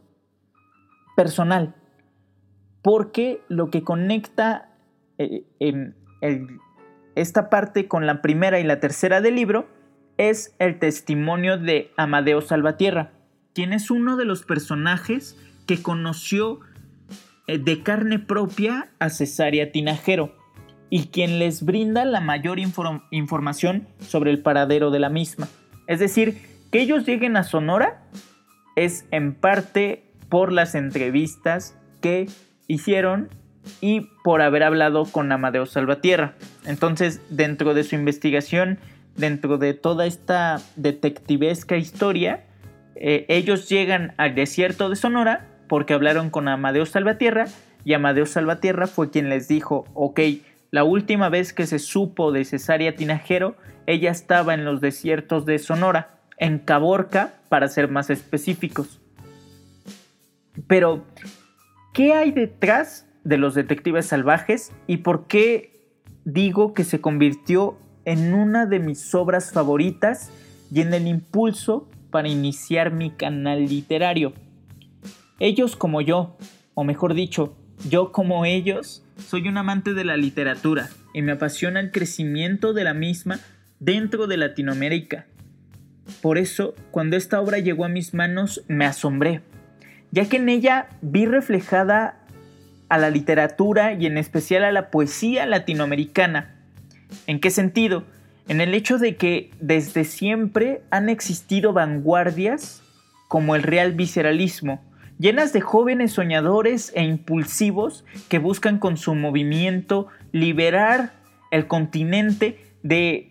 personal, 1.16 1.76
porque 2.82 3.42
lo 3.48 3.70
que 3.70 3.84
conecta 3.84 4.72
eh, 5.20 5.44
esta 7.14 7.50
parte 7.52 7.88
con 7.88 8.08
la 8.08 8.24
primera 8.24 8.60
y 8.60 8.64
la 8.64 8.80
tercera 8.80 9.22
del 9.22 9.36
libro 9.36 9.68
es 10.18 10.56
el 10.58 10.80
testimonio 10.80 11.58
de 11.60 11.92
Amadeo 11.96 12.42
Salvatierra, 12.42 13.12
quien 13.54 13.72
es 13.72 13.92
uno 13.92 14.18
de 14.18 14.26
los 14.26 14.44
personajes 14.44 15.38
que 15.68 15.84
conoció 15.84 16.60
eh, 17.46 17.60
de 17.60 17.84
carne 17.84 18.18
propia 18.18 18.90
a 18.98 19.10
Cesárea 19.10 19.72
Tinajero 19.72 20.39
y 20.90 21.08
quien 21.08 21.40
les 21.40 21.64
brinda 21.64 22.06
la 22.06 22.20
mayor 22.20 22.60
información 22.60 23.88
sobre 24.00 24.32
el 24.32 24.42
paradero 24.42 24.92
de 24.92 25.00
la 25.00 25.10
misma. 25.10 25.48
Es 25.88 26.00
decir, 26.00 26.42
que 26.72 26.82
ellos 26.82 27.06
lleguen 27.06 27.38
a 27.38 27.44
Sonora 27.44 28.04
es 28.76 29.06
en 29.12 29.34
parte 29.34 30.04
por 30.30 30.52
las 30.52 30.76
entrevistas 30.76 31.78
que 32.02 32.28
hicieron 32.68 33.30
y 33.82 34.10
por 34.24 34.42
haber 34.42 34.64
hablado 34.64 35.06
con 35.06 35.32
Amadeo 35.32 35.66
Salvatierra. 35.66 36.36
Entonces, 36.66 37.22
dentro 37.30 37.74
de 37.74 37.84
su 37.84 37.96
investigación, 37.96 38.80
dentro 39.16 39.58
de 39.58 39.74
toda 39.74 40.06
esta 40.06 40.62
detectivesca 40.76 41.78
historia, 41.78 42.46
eh, 42.96 43.26
ellos 43.30 43.70
llegan 43.70 44.14
al 44.18 44.36
desierto 44.36 44.90
de 44.90 44.96
Sonora 44.96 45.48
porque 45.68 45.94
hablaron 45.94 46.30
con 46.30 46.48
Amadeo 46.48 46.86
Salvatierra 46.86 47.46
y 47.86 47.94
Amadeo 47.94 48.26
Salvatierra 48.26 48.88
fue 48.88 49.10
quien 49.10 49.30
les 49.30 49.48
dijo, 49.48 49.86
ok, 49.94 50.20
la 50.72 50.84
última 50.84 51.30
vez 51.30 51.54
que 51.54 51.66
se 51.66 51.80
supo 51.80 52.32
de 52.32 52.46
Cesárea 52.46 52.96
Tinajero, 52.96 53.56
ella 53.88 54.12
estaba 54.12 54.54
en 54.54 54.66
los 54.66 54.82
desiertos 54.82 55.46
de 55.46 55.58
Sonora, 55.58 56.20
en 56.38 56.60
Caborca, 56.60 57.34
para 57.50 57.68
ser 57.68 57.90
más 57.90 58.10
específicos. 58.12 59.02
Pero, 60.68 61.04
¿qué 61.94 62.14
hay 62.14 62.32
detrás 62.32 63.08
de 63.24 63.38
los 63.38 63.56
detectives 63.56 64.06
salvajes 64.06 64.72
y 64.86 64.98
por 64.98 65.26
qué 65.28 65.94
digo 66.24 66.74
que 66.74 66.84
se 66.84 67.02
convirtió 67.02 67.78
en 68.06 68.34
una 68.34 68.66
de 68.66 68.80
mis 68.80 69.16
obras 69.16 69.52
favoritas 69.52 70.32
y 70.72 70.82
en 70.82 70.94
el 70.94 71.08
impulso 71.08 71.90
para 72.12 72.28
iniciar 72.28 72.92
mi 72.92 73.10
canal 73.10 73.66
literario? 73.66 74.34
Ellos 75.40 75.76
como 75.76 76.02
yo, 76.02 76.38
o 76.76 76.84
mejor 76.84 77.16
dicho, 77.16 77.56
yo 77.90 78.12
como 78.12 78.46
ellos, 78.46 79.04
soy 79.20 79.48
un 79.48 79.58
amante 79.58 79.94
de 79.94 80.04
la 80.04 80.18
literatura 80.18 80.90
y 81.14 81.22
me 81.22 81.34
apasiona 81.34 81.80
el 81.80 81.92
crecimiento 81.92 82.74
de 82.74 82.84
la 82.84 82.94
misma 82.94 83.40
dentro 83.80 84.28
de 84.28 84.38
Latinoamérica. 84.38 85.26
Por 86.22 86.38
eso, 86.38 86.76
cuando 86.92 87.16
esta 87.16 87.40
obra 87.40 87.60
llegó 87.60 87.86
a 87.86 87.90
mis 87.90 88.14
manos, 88.14 88.64
me 88.68 88.86
asombré, 88.86 89.42
ya 90.12 90.28
que 90.28 90.38
en 90.38 90.50
ella 90.50 90.88
vi 91.02 91.26
reflejada 91.26 92.20
a 92.90 92.98
la 92.98 93.10
literatura 93.10 93.94
y 93.94 94.08
en 94.08 94.18
especial 94.18 94.64
a 94.64 94.72
la 94.72 94.90
poesía 94.90 95.46
latinoamericana. 95.46 96.56
¿En 97.28 97.40
qué 97.40 97.52
sentido? 97.52 98.04
En 98.48 98.62
el 98.62 98.74
hecho 98.74 98.98
de 98.98 99.16
que 99.16 99.52
desde 99.60 100.04
siempre 100.04 100.82
han 100.90 101.08
existido 101.10 101.72
vanguardias 101.72 102.82
como 103.28 103.56
el 103.56 103.62
real 103.62 103.94
visceralismo, 103.94 104.84
llenas 105.20 105.54
de 105.54 105.62
jóvenes 105.62 106.14
soñadores 106.14 106.92
e 106.96 107.04
impulsivos 107.04 108.06
que 108.30 108.40
buscan 108.40 108.80
con 108.80 108.98
su 108.98 109.14
movimiento 109.14 110.08
liberar 110.32 111.14
el 111.52 111.68
continente 111.68 112.58
de 112.82 113.30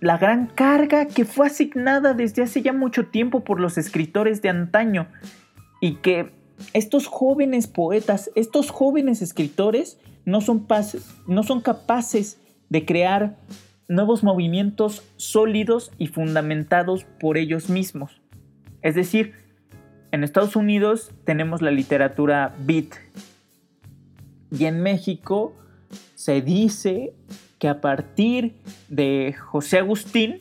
la 0.00 0.18
gran 0.18 0.46
carga 0.46 1.06
que 1.06 1.24
fue 1.24 1.46
asignada 1.46 2.12
desde 2.12 2.42
hace 2.42 2.62
ya 2.62 2.74
mucho 2.74 3.06
tiempo 3.06 3.42
por 3.42 3.58
los 3.58 3.78
escritores 3.78 4.42
de 4.42 4.50
antaño 4.50 5.08
y 5.80 5.96
que 5.96 6.30
estos 6.72 7.06
jóvenes 7.06 7.66
poetas, 7.66 8.30
estos 8.34 8.70
jóvenes 8.70 9.22
escritores 9.22 9.98
no 10.26 10.40
son, 10.40 10.66
no 11.26 11.42
son 11.42 11.60
capaces 11.62 12.38
de 12.68 12.84
crear 12.84 13.36
nuevos 13.88 14.22
movimientos 14.22 15.02
sólidos 15.16 15.90
y 15.98 16.08
fundamentados 16.08 17.04
por 17.04 17.38
ellos 17.38 17.70
mismos. 17.70 18.20
Es 18.82 18.94
decir, 18.94 19.34
en 20.14 20.22
Estados 20.22 20.54
Unidos 20.54 21.10
tenemos 21.24 21.60
la 21.60 21.72
literatura 21.72 22.54
beat 22.60 22.94
y 24.50 24.66
en 24.66 24.80
México 24.80 25.56
se 26.14 26.40
dice 26.40 27.12
que 27.58 27.68
a 27.68 27.80
partir 27.80 28.54
de 28.88 29.34
José 29.36 29.78
Agustín 29.78 30.40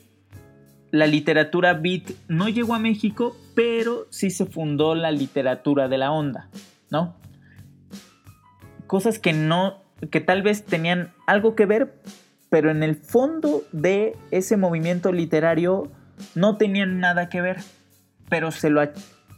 la 0.92 1.08
literatura 1.08 1.74
beat 1.74 2.12
no 2.28 2.50
llegó 2.50 2.76
a 2.76 2.80
México, 2.80 3.36
pero 3.56 4.06
sí 4.12 4.30
se 4.30 4.46
fundó 4.46 4.94
la 4.94 5.10
literatura 5.10 5.88
de 5.88 5.98
la 5.98 6.12
onda, 6.12 6.50
¿no? 6.92 7.16
Cosas 8.86 9.18
que 9.18 9.34
no 9.34 9.82
que 10.12 10.22
tal 10.22 10.44
vez 10.44 10.66
tenían 10.66 11.14
algo 11.26 11.56
que 11.56 11.66
ver, 11.66 11.96
pero 12.50 12.70
en 12.70 12.84
el 12.84 12.96
fondo 12.96 13.64
de 13.72 14.16
ese 14.30 14.56
movimiento 14.56 15.12
literario 15.12 15.92
no 16.36 16.58
tenían 16.58 17.00
nada 17.00 17.30
que 17.30 17.42
ver, 17.42 17.58
pero 18.30 18.52
se 18.52 18.70
lo 18.70 18.82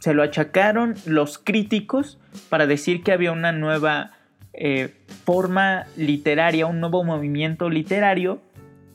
se 0.06 0.14
lo 0.14 0.22
achacaron 0.22 0.94
los 1.04 1.36
críticos 1.36 2.16
para 2.48 2.68
decir 2.68 3.02
que 3.02 3.10
había 3.10 3.32
una 3.32 3.50
nueva 3.50 4.12
eh, 4.52 4.94
forma 5.24 5.86
literaria, 5.96 6.66
un 6.66 6.78
nuevo 6.78 7.02
movimiento 7.02 7.68
literario 7.68 8.40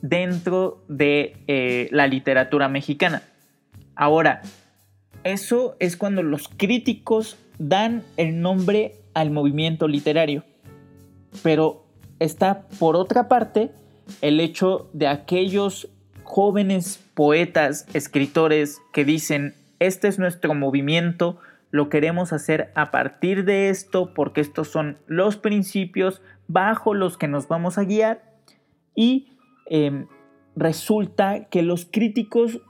dentro 0.00 0.82
de 0.88 1.36
eh, 1.48 1.90
la 1.90 2.06
literatura 2.06 2.70
mexicana. 2.70 3.24
Ahora, 3.94 4.40
eso 5.22 5.76
es 5.80 5.98
cuando 5.98 6.22
los 6.22 6.48
críticos 6.48 7.36
dan 7.58 8.04
el 8.16 8.40
nombre 8.40 8.94
al 9.12 9.30
movimiento 9.30 9.88
literario. 9.88 10.44
Pero 11.42 11.84
está 12.20 12.68
por 12.78 12.96
otra 12.96 13.28
parte 13.28 13.70
el 14.22 14.40
hecho 14.40 14.88
de 14.94 15.08
aquellos 15.08 15.90
jóvenes 16.24 17.04
poetas, 17.12 17.86
escritores 17.92 18.80
que 18.94 19.04
dicen 19.04 19.56
este 19.86 20.08
es 20.08 20.18
nuestro 20.18 20.54
movimiento, 20.54 21.38
lo 21.70 21.88
queremos 21.88 22.32
hacer 22.32 22.70
a 22.74 22.90
partir 22.90 23.44
de 23.44 23.68
esto 23.70 24.12
porque 24.14 24.40
estos 24.40 24.68
son 24.68 24.98
los 25.06 25.36
principios 25.36 26.22
bajo 26.48 26.94
los 26.94 27.16
que 27.16 27.28
nos 27.28 27.48
vamos 27.48 27.78
a 27.78 27.84
guiar 27.84 28.22
y 28.94 29.38
em, 29.66 30.06
resulta 30.54 31.48
que 31.48 31.62
los 31.62 31.86
críticos 31.86 32.60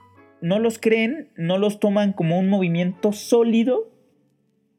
no 0.41 0.59
los 0.59 0.79
creen, 0.79 1.29
no 1.35 1.57
los 1.57 1.79
toman 1.79 2.13
como 2.13 2.39
un 2.39 2.49
movimiento 2.49 3.11
sólido 3.11 3.91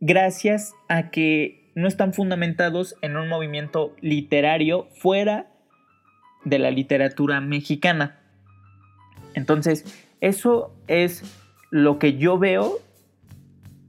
gracias 0.00 0.74
a 0.88 1.10
que 1.10 1.70
no 1.74 1.88
están 1.88 2.14
fundamentados 2.14 2.96
en 3.02 3.16
un 3.16 3.28
movimiento 3.28 3.94
literario 4.00 4.88
fuera 4.96 5.50
de 6.44 6.58
la 6.58 6.70
literatura 6.70 7.40
mexicana. 7.40 8.20
Entonces, 9.34 9.84
eso 10.20 10.74
es 10.86 11.43
lo 11.74 11.98
que 11.98 12.16
yo 12.16 12.38
veo 12.38 12.78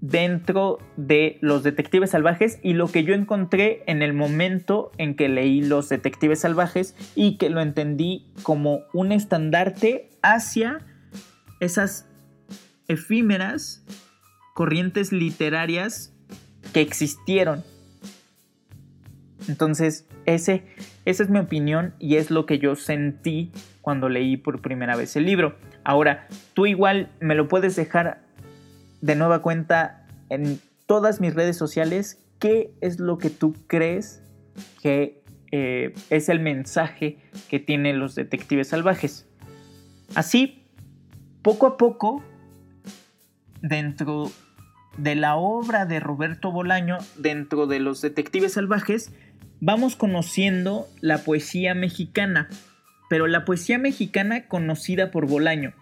dentro 0.01 0.80
de 0.98 1.38
los 1.42 1.62
detectives 1.62 2.10
salvajes 2.10 2.58
y 2.63 2.74
lo 2.74 2.88
que 2.88 3.04
yo 3.04 3.13
encontré 3.13 3.84
en 3.86 4.01
el 4.01 4.12
momento 4.12 4.92
en 4.98 5.15
que 5.15 5.30
leí 5.30 5.62
los 5.62 5.88
detectives 5.89 6.39
salvajes 6.39 6.96
y 7.13 7.38
que 7.38 7.51
lo 7.51 7.62
entendí 7.62 8.25
como 8.42 8.80
un 8.92 9.12
estandarte 9.12 10.10
hacia 10.24 10.80
esas 11.60 12.10
efímeras 12.88 13.86
corrientes 14.56 15.12
literarias 15.12 16.12
que 16.74 16.82
existieron. 16.82 17.63
Entonces, 19.48 20.08
ese, 20.25 20.63
esa 21.06 21.22
es 21.22 21.30
mi 21.30 21.38
opinión 21.38 21.94
y 22.00 22.15
es 22.15 22.32
lo 22.32 22.48
que 22.48 22.58
yo 22.58 22.75
sentí 22.75 23.51
cuando 23.82 24.10
leí 24.10 24.38
por 24.38 24.62
primera 24.62 24.96
vez 24.96 25.15
el 25.15 25.27
libro. 25.27 25.56
Ahora, 25.86 26.27
tú 26.54 26.65
igual 26.65 27.10
me 27.22 27.36
lo 27.36 27.48
puedes 27.48 27.75
dejar 27.75 28.22
de 29.01 29.15
nueva 29.15 29.42
cuenta 29.42 30.06
en 30.30 30.60
todas 30.88 31.22
mis 31.22 31.34
redes 31.34 31.58
sociales. 31.58 32.20
¿Qué 32.39 32.74
es 32.82 33.00
lo 33.00 33.18
que 33.18 33.30
tú 33.30 33.56
crees 33.68 34.22
que 34.82 35.24
eh, 35.51 35.94
es 36.10 36.27
el 36.27 36.39
mensaje 36.39 37.20
que 37.50 37.60
tienen 37.60 38.00
los 38.00 38.15
detectives 38.15 38.70
salvajes? 38.70 39.27
Así, 40.15 40.65
poco 41.44 41.68
a 41.68 41.77
poco, 41.77 42.24
dentro 43.62 44.32
de 44.98 45.15
la 45.15 45.36
obra 45.36 45.86
de 45.86 46.00
Roberto 46.00 46.51
Bolaño 46.51 46.98
dentro 47.18 47.68
de 47.68 47.80
los 47.80 48.01
detectives 48.01 48.54
salvajes, 48.54 49.13
vamos 49.60 49.96
conociendo 49.96 50.88
la 51.01 51.20
poesía 51.20 51.75
mexicana, 51.75 52.50
pero 53.10 53.28
la 53.28 53.46
poesía 53.46 53.78
mexicana 53.78 54.48
conocida 54.48 55.12
por 55.12 55.28
Bolaño, 55.28 55.74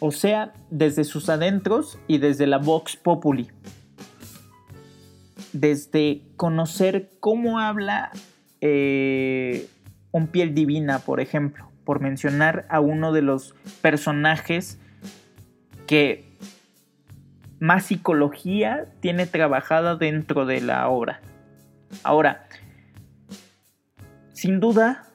o 0.00 0.10
sea, 0.10 0.52
desde 0.70 1.04
sus 1.04 1.28
adentros 1.28 1.98
y 2.06 2.18
desde 2.18 2.46
la 2.46 2.58
Vox 2.58 2.96
Populi. 2.96 3.48
Desde 5.52 6.22
conocer 6.36 7.10
cómo 7.20 7.60
habla 7.60 8.10
eh, 8.60 9.68
un 10.10 10.26
piel 10.26 10.54
divina, 10.54 10.98
por 10.98 11.20
ejemplo, 11.20 11.70
por 11.84 12.00
mencionar 12.00 12.66
a 12.68 12.80
uno 12.80 13.12
de 13.12 13.22
los 13.22 13.54
personajes 13.80 14.78
que 15.86 16.26
más 17.58 17.86
psicología 17.86 18.86
tiene 19.00 19.26
trabajada 19.26 19.96
dentro 19.96 20.46
de 20.46 20.60
la 20.60 20.88
obra. 20.88 21.20
Ahora, 22.02 22.46
sin 24.32 24.60
duda, 24.60 25.05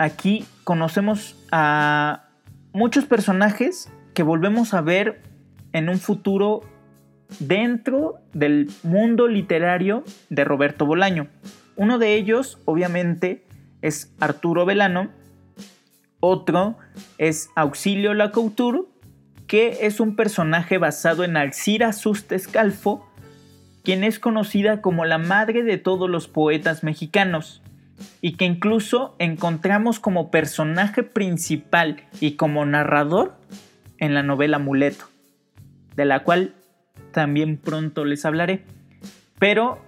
aquí 0.00 0.46
conocemos 0.64 1.36
a 1.52 2.30
muchos 2.72 3.04
personajes 3.04 3.92
que 4.14 4.22
volvemos 4.22 4.72
a 4.72 4.80
ver 4.80 5.20
en 5.74 5.90
un 5.90 5.98
futuro 5.98 6.62
dentro 7.38 8.18
del 8.32 8.70
mundo 8.82 9.28
literario 9.28 10.02
de 10.30 10.44
Roberto 10.44 10.86
Bolaño. 10.86 11.28
Uno 11.76 11.98
de 11.98 12.14
ellos, 12.14 12.58
obviamente, 12.64 13.44
es 13.82 14.10
Arturo 14.20 14.64
Velano, 14.64 15.10
otro 16.18 16.78
es 17.18 17.50
Auxilio 17.54 18.14
Lacouture, 18.14 18.84
que 19.46 19.80
es 19.82 20.00
un 20.00 20.16
personaje 20.16 20.78
basado 20.78 21.24
en 21.24 21.36
Alcira 21.36 21.92
Sustescalfo, 21.92 23.06
quien 23.84 24.04
es 24.04 24.18
conocida 24.18 24.80
como 24.80 25.04
la 25.04 25.18
madre 25.18 25.62
de 25.62 25.76
todos 25.76 26.08
los 26.08 26.26
poetas 26.26 26.84
mexicanos, 26.84 27.62
y 28.20 28.36
que 28.36 28.44
incluso 28.44 29.14
encontramos 29.18 30.00
como 30.00 30.30
personaje 30.30 31.02
principal 31.02 32.04
y 32.20 32.32
como 32.32 32.64
narrador 32.64 33.34
en 33.98 34.14
la 34.14 34.22
novela 34.22 34.58
Muleto, 34.58 35.06
de 35.96 36.04
la 36.04 36.22
cual 36.24 36.54
también 37.12 37.56
pronto 37.56 38.04
les 38.04 38.24
hablaré. 38.24 38.64
Pero 39.38 39.78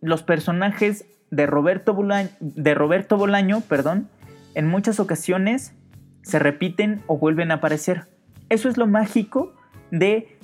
los 0.00 0.22
personajes 0.22 1.06
de 1.30 1.46
Roberto 1.46 1.94
Bolaño, 1.94 2.30
de 2.40 2.74
Roberto 2.74 3.16
Bolaño 3.16 3.60
perdón, 3.62 4.08
en 4.54 4.66
muchas 4.66 5.00
ocasiones 5.00 5.74
se 6.22 6.38
repiten 6.38 7.02
o 7.06 7.18
vuelven 7.18 7.50
a 7.50 7.54
aparecer. 7.54 8.04
Eso 8.48 8.68
es 8.68 8.76
lo 8.76 8.86
mágico 8.86 9.54
de 9.90 10.38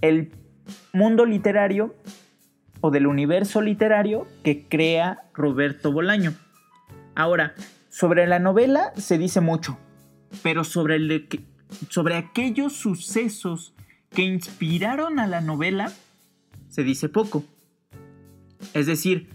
el 0.00 0.32
mundo 0.92 1.24
literario 1.24 1.94
o 2.80 2.90
del 2.90 3.06
universo 3.06 3.60
literario 3.62 4.26
que 4.42 4.66
crea 4.68 5.24
Roberto 5.34 5.92
Bolaño. 5.92 6.34
Ahora, 7.14 7.54
sobre 7.88 8.26
la 8.26 8.38
novela 8.38 8.92
se 8.96 9.18
dice 9.18 9.40
mucho, 9.40 9.78
pero 10.42 10.64
sobre, 10.64 10.96
el 10.96 11.28
sobre 11.88 12.16
aquellos 12.16 12.74
sucesos 12.74 13.74
que 14.10 14.22
inspiraron 14.22 15.18
a 15.18 15.26
la 15.26 15.40
novela 15.40 15.92
se 16.68 16.84
dice 16.84 17.08
poco. 17.08 17.44
Es 18.74 18.86
decir, 18.86 19.28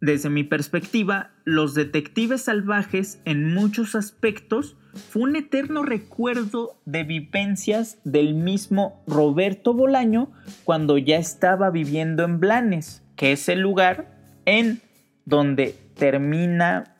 desde 0.00 0.30
mi 0.30 0.44
perspectiva, 0.44 1.30
Los 1.44 1.74
Detectives 1.74 2.42
Salvajes 2.42 3.20
en 3.24 3.54
muchos 3.54 3.94
aspectos 3.94 4.76
fue 4.94 5.22
un 5.22 5.36
eterno 5.36 5.82
recuerdo 5.82 6.80
de 6.84 7.04
vivencias 7.04 7.98
del 8.04 8.34
mismo 8.34 9.02
Roberto 9.06 9.74
Bolaño 9.74 10.32
cuando 10.64 10.98
ya 10.98 11.16
estaba 11.16 11.70
viviendo 11.70 12.24
en 12.24 12.40
Blanes, 12.40 13.02
que 13.16 13.32
es 13.32 13.48
el 13.48 13.60
lugar 13.60 14.18
en 14.44 14.80
donde 15.24 15.76
termina 15.96 16.96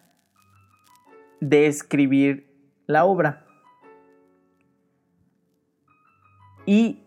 de 1.41 1.67
escribir 1.67 2.47
la 2.87 3.05
obra. 3.05 3.47
Y 6.67 7.01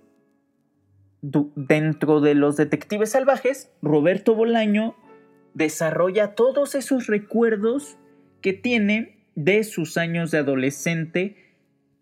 dentro 1.21 2.19
de 2.19 2.35
los 2.35 2.57
detectives 2.57 3.11
salvajes, 3.11 3.71
Roberto 3.81 4.35
Bolaño 4.35 4.95
desarrolla 5.53 6.35
todos 6.35 6.75
esos 6.75 7.07
recuerdos 7.07 7.97
que 8.41 8.51
tiene 8.51 9.22
de 9.35 9.63
sus 9.63 9.97
años 9.97 10.31
de 10.31 10.39
adolescente 10.39 11.57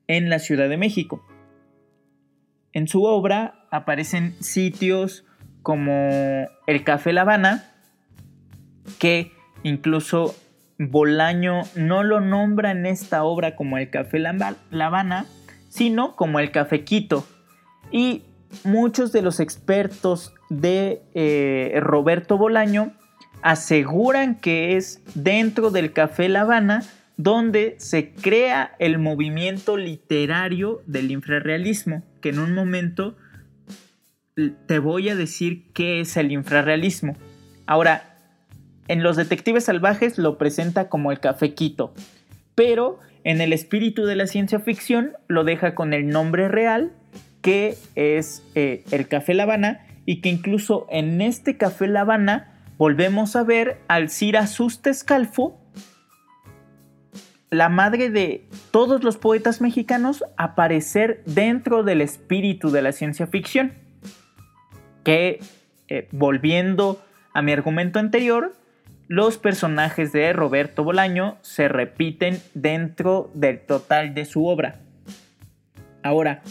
en 0.08 0.30
la 0.30 0.40
Ciudad 0.40 0.70
de 0.70 0.78
México. 0.78 1.26
En 2.74 2.88
su 2.88 3.04
obra 3.04 3.66
aparecen 3.70 4.36
sitios 4.42 5.26
como 5.62 6.48
el 6.68 6.84
Café 6.84 7.14
La 7.14 7.22
Habana, 7.22 7.74
que 9.00 9.32
incluso 9.64 10.36
Bolaño 10.78 11.62
no 11.76 12.04
lo 12.04 12.20
nombra 12.22 12.72
en 12.72 12.86
esta 12.86 13.24
obra 13.24 13.56
como 13.56 13.78
el 13.78 13.90
Café 13.90 14.20
La 14.20 14.36
Habana, 14.86 15.26
sino 15.70 16.16
como 16.16 16.40
el 16.40 16.52
Café 16.52 16.84
Quito. 16.84 17.26
Y 17.92 18.24
muchos 18.64 19.12
de 19.12 19.22
los 19.22 19.40
expertos 19.40 20.34
de 20.50 21.02
eh, 21.14 21.78
Roberto 21.82 22.38
Bolaño 22.38 22.94
aseguran 23.42 24.36
que 24.36 24.78
es 24.78 25.02
dentro 25.16 25.72
del 25.72 25.94
Café 25.94 26.30
La 26.30 26.42
Habana 26.42 26.84
donde 27.18 27.76
se 27.78 28.12
crea 28.12 28.76
el 28.80 29.00
movimiento 29.00 29.78
literario 29.78 30.82
del 30.86 31.12
infrarrealismo, 31.12 32.04
que 32.22 32.30
en 32.30 32.40
un 32.40 32.54
momento 32.54 33.16
te 34.66 34.80
voy 34.80 35.10
a 35.10 35.16
decir 35.16 35.72
qué 35.74 36.00
es 36.00 36.18
el 36.18 36.32
infrarrealismo. 36.32 37.16
Ahora, 37.68 38.18
en 38.88 39.04
Los 39.04 39.18
Detectives 39.18 39.66
Salvajes 39.66 40.18
lo 40.18 40.38
presenta 40.38 40.90
como 40.90 41.12
el 41.12 41.20
Café 41.20 41.54
Quito, 41.54 41.94
pero 42.56 43.00
en 43.24 43.40
el 43.42 43.54
espíritu 43.54 44.06
de 44.06 44.16
la 44.16 44.28
ciencia 44.28 44.60
ficción 44.60 45.14
lo 45.28 45.44
deja 45.44 45.76
con 45.76 45.94
el 45.94 46.10
nombre 46.10 46.48
real, 46.48 46.92
que 47.42 47.78
es 47.96 48.44
eh, 48.56 48.84
el 48.92 49.08
Café 49.08 49.34
La 49.34 49.44
Habana, 49.44 49.86
y 50.06 50.22
que 50.22 50.30
incluso 50.30 50.88
en 50.90 51.22
este 51.22 51.58
Café 51.58 51.88
La 51.88 52.02
Habana 52.02 52.52
volvemos 52.78 53.36
a 53.36 53.44
ver 53.44 53.80
al 53.88 54.10
Cira 54.10 54.48
Sustescalfo, 54.48 55.61
la 57.52 57.68
madre 57.68 58.10
de 58.10 58.48
todos 58.72 59.04
los 59.04 59.18
poetas 59.18 59.60
mexicanos, 59.62 60.24
aparecer 60.38 61.22
dentro 61.26 61.84
del 61.84 62.02
espíritu 62.02 62.72
de 62.72 62.82
la 62.82 62.94
ciencia 62.94 63.28
ficción. 63.28 63.74
Que, 65.04 65.40
eh, 65.90 66.08
volviendo 66.12 67.04
a 67.34 67.42
mi 67.42 67.52
argumento 67.52 68.00
anterior, 68.00 68.54
los 69.08 69.38
personajes 69.38 70.14
de 70.14 70.32
Roberto 70.32 70.86
Bolaño 70.86 71.38
se 71.42 71.68
repiten 71.68 72.42
dentro 72.54 73.30
del 73.34 73.60
total 73.60 74.14
de 74.14 74.24
su 74.24 74.48
obra. 74.48 74.80
Ahora, 76.04 76.42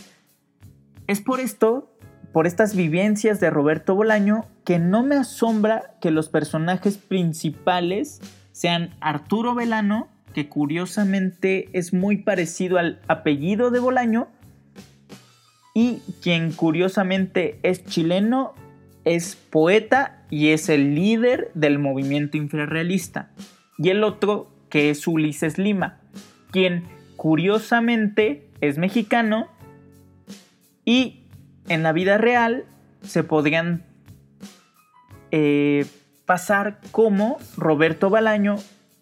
es 1.06 1.22
por 1.22 1.40
esto 1.40 1.90
por 2.32 2.46
estas 2.46 2.76
vivencias 2.76 3.40
de 3.40 3.50
Roberto 3.50 3.94
Bolaño 3.94 4.44
que 4.64 4.78
no 4.78 5.02
me 5.02 5.16
asombra 5.16 5.94
que 6.00 6.10
los 6.10 6.28
personajes 6.28 6.96
principales 6.96 8.20
sean 8.52 8.94
Arturo 9.00 9.54
Velano, 9.54 10.08
que 10.34 10.48
curiosamente 10.48 11.68
es 11.72 11.92
muy 11.92 12.18
parecido 12.18 12.78
al 12.78 13.00
apellido 13.08 13.70
de 13.70 13.80
Bolaño, 13.80 14.28
y 15.74 16.00
quien 16.22 16.52
curiosamente 16.52 17.58
es 17.62 17.84
chileno, 17.84 18.54
es 19.04 19.36
poeta 19.36 20.24
y 20.28 20.48
es 20.48 20.68
el 20.68 20.94
líder 20.94 21.50
del 21.54 21.78
movimiento 21.78 22.36
infrarrealista. 22.36 23.30
Y 23.78 23.90
el 23.90 24.04
otro 24.04 24.50
que 24.68 24.90
es 24.90 25.06
Ulises 25.06 25.58
Lima, 25.58 26.00
quien 26.50 26.84
curiosamente 27.16 28.46
es 28.60 28.78
mexicano 28.78 29.48
y 30.84 31.24
en 31.68 31.82
la 31.82 31.92
vida 31.92 32.18
real 32.18 32.64
se 33.02 33.22
podrían 33.24 33.84
eh, 35.30 35.86
pasar 36.26 36.80
como 36.90 37.38
Roberto 37.56 38.10
Bolaño, 38.10 38.56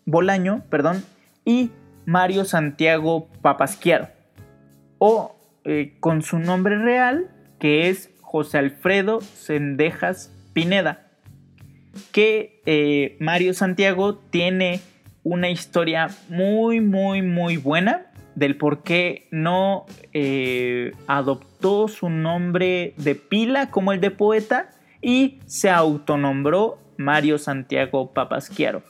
Bolaño 0.05 0.63
perdón, 0.71 1.05
y 1.49 1.71
Mario 2.05 2.45
Santiago 2.45 3.31
Papasquiaro. 3.41 4.09
O 4.99 5.35
eh, 5.65 5.97
con 5.99 6.21
su 6.21 6.39
nombre 6.39 6.77
real, 6.77 7.31
que 7.59 7.89
es 7.89 8.11
José 8.21 8.59
Alfredo 8.59 9.23
Sendejas 9.23 10.31
Pineda. 10.53 11.07
Que 12.13 12.61
eh, 12.67 13.17
Mario 13.19 13.55
Santiago 13.55 14.17
tiene 14.17 14.83
una 15.25 15.49
historia 15.49 16.09
muy, 16.29 16.83
muy, 16.83 17.23
muy 17.23 17.57
buena 17.57 18.13
del 18.35 18.59
por 18.59 18.83
qué 18.83 19.27
no 19.31 19.87
eh, 20.13 20.93
adoptó 21.07 21.89
su 21.89 22.11
nombre 22.11 22.93
de 22.99 23.15
pila 23.15 23.71
como 23.71 23.93
el 23.93 24.03
de 24.03 24.11
poeta 24.11 24.69
y 25.01 25.41
se 25.47 25.71
autonombró 25.71 26.79
Mario 26.99 27.39
Santiago 27.39 28.13
Papasquiaro. 28.13 28.83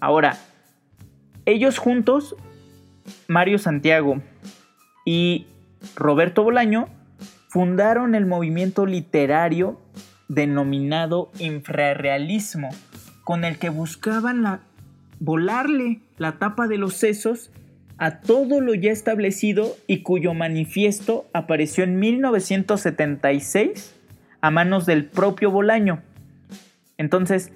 Ahora, 0.00 0.38
ellos 1.50 1.78
juntos, 1.78 2.36
Mario 3.28 3.58
Santiago 3.58 4.22
y 5.04 5.46
Roberto 5.96 6.42
Bolaño, 6.42 6.88
fundaron 7.48 8.14
el 8.14 8.26
movimiento 8.26 8.86
literario 8.86 9.80
denominado 10.28 11.30
infrarrealismo, 11.38 12.68
con 13.24 13.44
el 13.44 13.58
que 13.58 13.68
buscaban 13.68 14.60
volarle 15.18 16.00
la 16.16 16.38
tapa 16.38 16.68
de 16.68 16.78
los 16.78 16.94
sesos 16.94 17.50
a 17.98 18.20
todo 18.20 18.60
lo 18.60 18.74
ya 18.74 18.92
establecido 18.92 19.76
y 19.86 20.02
cuyo 20.02 20.32
manifiesto 20.32 21.26
apareció 21.34 21.84
en 21.84 21.98
1976 21.98 23.94
a 24.40 24.50
manos 24.50 24.86
del 24.86 25.04
propio 25.04 25.50
Bolaño. 25.50 26.00
Entonces, 26.96 27.52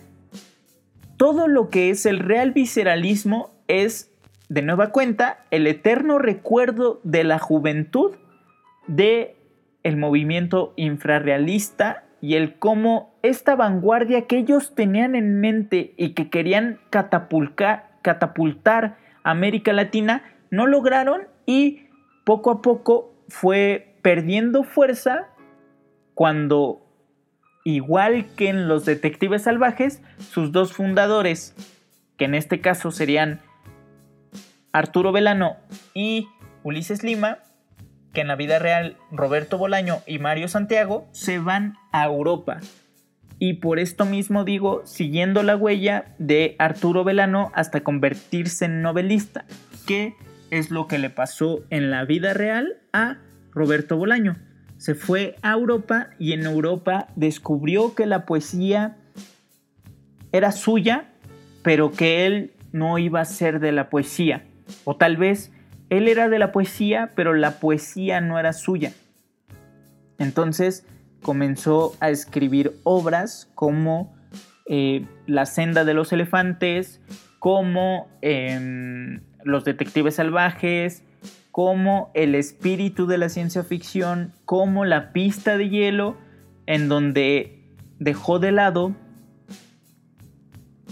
todo 1.16 1.48
lo 1.48 1.70
que 1.70 1.88
es 1.90 2.04
el 2.04 2.18
real 2.18 2.50
visceralismo 2.52 3.53
es, 3.68 4.12
de 4.48 4.62
nueva 4.62 4.90
cuenta, 4.90 5.44
el 5.50 5.66
eterno 5.66 6.18
recuerdo 6.18 7.00
de 7.04 7.24
la 7.24 7.38
juventud 7.38 8.16
de 8.86 9.36
el 9.82 9.96
movimiento 9.96 10.72
infrarrealista 10.76 12.04
y 12.20 12.36
el 12.36 12.54
cómo 12.58 13.14
esta 13.22 13.54
vanguardia 13.54 14.26
que 14.26 14.38
ellos 14.38 14.74
tenían 14.74 15.14
en 15.14 15.40
mente 15.40 15.92
y 15.96 16.10
que 16.10 16.30
querían 16.30 16.80
catapultar, 16.90 17.98
catapultar 18.02 18.96
a 19.22 19.30
América 19.30 19.72
Latina 19.72 20.22
no 20.50 20.66
lograron 20.66 21.22
y 21.44 21.88
poco 22.24 22.50
a 22.50 22.62
poco 22.62 23.14
fue 23.28 23.96
perdiendo 24.02 24.62
fuerza 24.62 25.28
cuando 26.14 26.80
igual 27.64 28.26
que 28.36 28.48
en 28.48 28.68
los 28.68 28.84
detectives 28.84 29.42
salvajes, 29.42 30.02
sus 30.18 30.52
dos 30.52 30.72
fundadores, 30.72 31.54
que 32.16 32.26
en 32.26 32.34
este 32.34 32.60
caso 32.60 32.90
serían 32.90 33.40
Arturo 34.74 35.10
Velano 35.10 35.56
y 35.94 36.28
Ulises 36.62 37.02
Lima, 37.02 37.38
que 38.12 38.20
en 38.20 38.28
la 38.28 38.36
vida 38.36 38.58
real 38.58 38.98
Roberto 39.10 39.56
Bolaño 39.56 40.00
y 40.06 40.18
Mario 40.18 40.48
Santiago 40.48 41.08
se 41.12 41.38
van 41.38 41.78
a 41.92 42.04
Europa. 42.04 42.58
Y 43.38 43.54
por 43.54 43.78
esto 43.78 44.04
mismo 44.04 44.44
digo, 44.44 44.82
siguiendo 44.84 45.42
la 45.42 45.56
huella 45.56 46.14
de 46.18 46.56
Arturo 46.58 47.04
Velano 47.04 47.50
hasta 47.54 47.80
convertirse 47.80 48.66
en 48.66 48.82
novelista, 48.82 49.46
que 49.86 50.14
es 50.50 50.70
lo 50.70 50.88
que 50.88 50.98
le 50.98 51.08
pasó 51.08 51.64
en 51.70 51.90
la 51.90 52.04
vida 52.04 52.34
real 52.34 52.76
a 52.92 53.16
Roberto 53.52 53.96
Bolaño 53.96 54.36
se 54.84 54.94
fue 54.94 55.36
a 55.40 55.52
Europa 55.52 56.10
y 56.18 56.32
en 56.32 56.44
Europa 56.44 57.08
descubrió 57.16 57.94
que 57.94 58.04
la 58.04 58.26
poesía 58.26 58.98
era 60.30 60.52
suya, 60.52 61.08
pero 61.62 61.92
que 61.92 62.26
él 62.26 62.52
no 62.72 62.98
iba 62.98 63.20
a 63.22 63.24
ser 63.24 63.60
de 63.60 63.72
la 63.72 63.88
poesía. 63.88 64.44
O 64.84 64.96
tal 64.96 65.16
vez 65.16 65.52
él 65.90 66.08
era 66.08 66.28
de 66.28 66.38
la 66.38 66.52
poesía, 66.52 67.10
pero 67.14 67.34
la 67.34 67.60
poesía 67.60 68.20
no 68.20 68.38
era 68.38 68.52
suya. 68.52 68.92
Entonces 70.18 70.86
comenzó 71.22 71.94
a 72.00 72.10
escribir 72.10 72.78
obras 72.84 73.50
como 73.54 74.14
eh, 74.66 75.06
La 75.26 75.46
senda 75.46 75.84
de 75.84 75.94
los 75.94 76.12
elefantes, 76.12 77.00
como 77.38 78.08
em, 78.22 79.20
Los 79.42 79.64
detectives 79.64 80.16
salvajes, 80.16 81.02
como 81.50 82.10
el 82.14 82.34
espíritu 82.34 83.06
de 83.06 83.18
la 83.18 83.28
ciencia 83.28 83.62
ficción, 83.62 84.32
como 84.44 84.84
la 84.84 85.12
pista 85.12 85.56
de 85.56 85.68
hielo, 85.68 86.16
en 86.66 86.88
donde 86.88 87.62
dejó 87.98 88.38
de 88.38 88.50
lado 88.50 88.96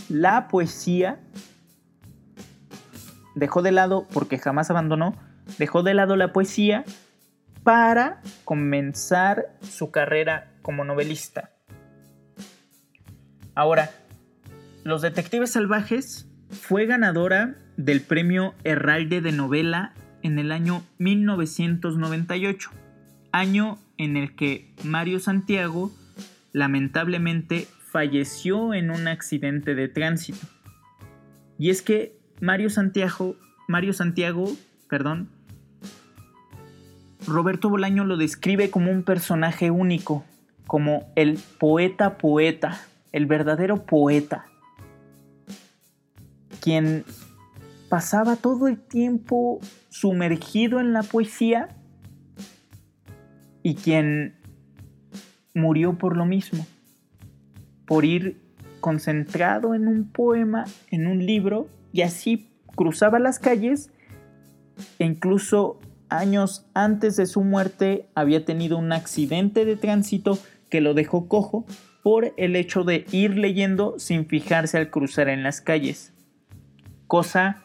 la 0.09 0.47
poesía, 0.49 1.19
dejó 3.35 3.63
de 3.63 3.73
lado, 3.73 4.07
porque 4.13 4.39
jamás 4.39 4.71
abandonó, 4.71 5.17
dejó 5.59 5.83
de 5.83 5.95
lado 5.95 6.17
la 6.17 6.33
poesía 6.33 6.85
para 7.63 8.21
comenzar 8.45 9.55
su 9.63 9.91
carrera 9.91 10.51
como 10.63 10.85
novelista. 10.85 11.51
Ahora, 13.55 13.91
Los 14.85 15.03
Detectives 15.03 15.53
Salvajes 15.53 16.27
fue 16.51 16.87
ganadora 16.87 17.57
del 17.77 18.01
premio 18.01 18.55
Herralde 18.65 19.21
de 19.21 19.33
Novela 19.33 19.95
en 20.23 20.39
el 20.39 20.53
año 20.53 20.83
1998, 20.99 22.71
año 23.33 23.79
en 23.99 24.17
el 24.17 24.35
que 24.35 24.75
Mario 24.85 25.21
Santiago 25.21 25.93
lamentablemente 26.53 27.67
falleció 27.81 28.75
en 28.75 28.91
un 28.91 29.09
accidente 29.09 29.75
de 29.75 29.89
tránsito. 29.89 30.47
Y 31.59 31.71
es 31.71 31.83
que 31.83 32.17
Mario 32.43 32.71
Santiago, 32.71 33.37
Mario 33.69 33.93
Santiago, 33.93 34.51
perdón, 34.89 35.29
Roberto 37.25 37.71
Bolaño 37.71 38.05
lo 38.05 38.17
describe 38.17 38.69
como 38.69 38.91
un 38.91 39.05
personaje 39.05 39.71
único, 39.71 40.25
como 40.67 41.13
el 41.15 41.39
poeta 41.61 42.19
poeta, 42.19 42.81
el 43.13 43.27
verdadero 43.27 43.87
poeta, 43.87 44.47
quien 46.61 47.05
pasaba 47.89 48.35
todo 48.35 48.67
el 48.67 48.77
tiempo 48.77 49.61
sumergido 49.89 50.81
en 50.81 50.93
la 50.93 51.05
poesía 51.05 51.69
y 53.63 53.77
quien 53.77 54.35
murió 55.55 55.97
por 55.97 56.17
lo 56.17 56.27
mismo, 56.27 56.67
por 57.87 58.05
ir 58.05 58.43
concentrado 58.81 59.77
en 59.77 59.87
un 59.87 60.11
poema, 60.11 60.65
en 60.91 61.07
un 61.07 61.25
libro, 61.25 61.69
y 61.93 62.03
así 62.03 62.49
cruzaba 62.75 63.19
las 63.19 63.39
calles 63.39 63.91
e 64.99 65.05
incluso 65.05 65.79
años 66.09 66.67
antes 66.75 67.17
de 67.17 67.27
su 67.27 67.43
muerte 67.43 68.09
había 68.15 68.45
tenido 68.45 68.79
un 68.79 68.93
accidente 68.93 69.65
de 69.65 69.77
tránsito 69.77 70.39
que 70.69 70.81
lo 70.81 70.95
dejó 70.95 71.29
cojo 71.29 71.67
por 72.03 72.33
el 72.37 72.57
hecho 72.57 72.85
de 72.85 73.07
ir 73.13 73.37
leyendo 73.37 73.99
sin 73.99 74.27
fijarse 74.27 74.77
al 74.77 74.91
cruzar 74.91 75.29
en 75.29 75.43
las 75.43 75.61
calles. 75.61 76.13
Cosa 77.07 77.63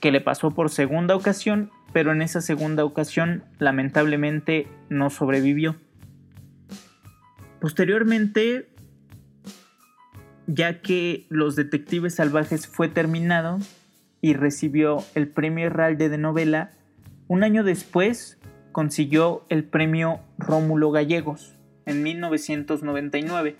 que 0.00 0.12
le 0.12 0.20
pasó 0.20 0.50
por 0.50 0.70
segunda 0.70 1.16
ocasión, 1.16 1.70
pero 1.92 2.12
en 2.12 2.22
esa 2.22 2.40
segunda 2.40 2.84
ocasión 2.84 3.44
lamentablemente 3.58 4.68
no 4.88 5.10
sobrevivió. 5.10 5.76
Posteriormente, 7.60 8.73
ya 10.46 10.80
que 10.80 11.26
Los 11.28 11.56
Detectives 11.56 12.16
Salvajes 12.16 12.66
fue 12.66 12.88
terminado 12.88 13.58
y 14.20 14.34
recibió 14.34 15.02
el 15.14 15.28
premio 15.28 15.66
Herralde 15.66 16.08
de 16.08 16.18
novela, 16.18 16.70
un 17.28 17.42
año 17.42 17.64
después 17.64 18.38
consiguió 18.72 19.44
el 19.48 19.64
premio 19.64 20.20
Rómulo 20.38 20.90
Gallegos 20.90 21.54
en 21.86 22.02
1999. 22.02 23.56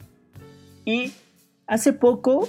Y 0.84 1.12
hace 1.66 1.92
poco, 1.92 2.48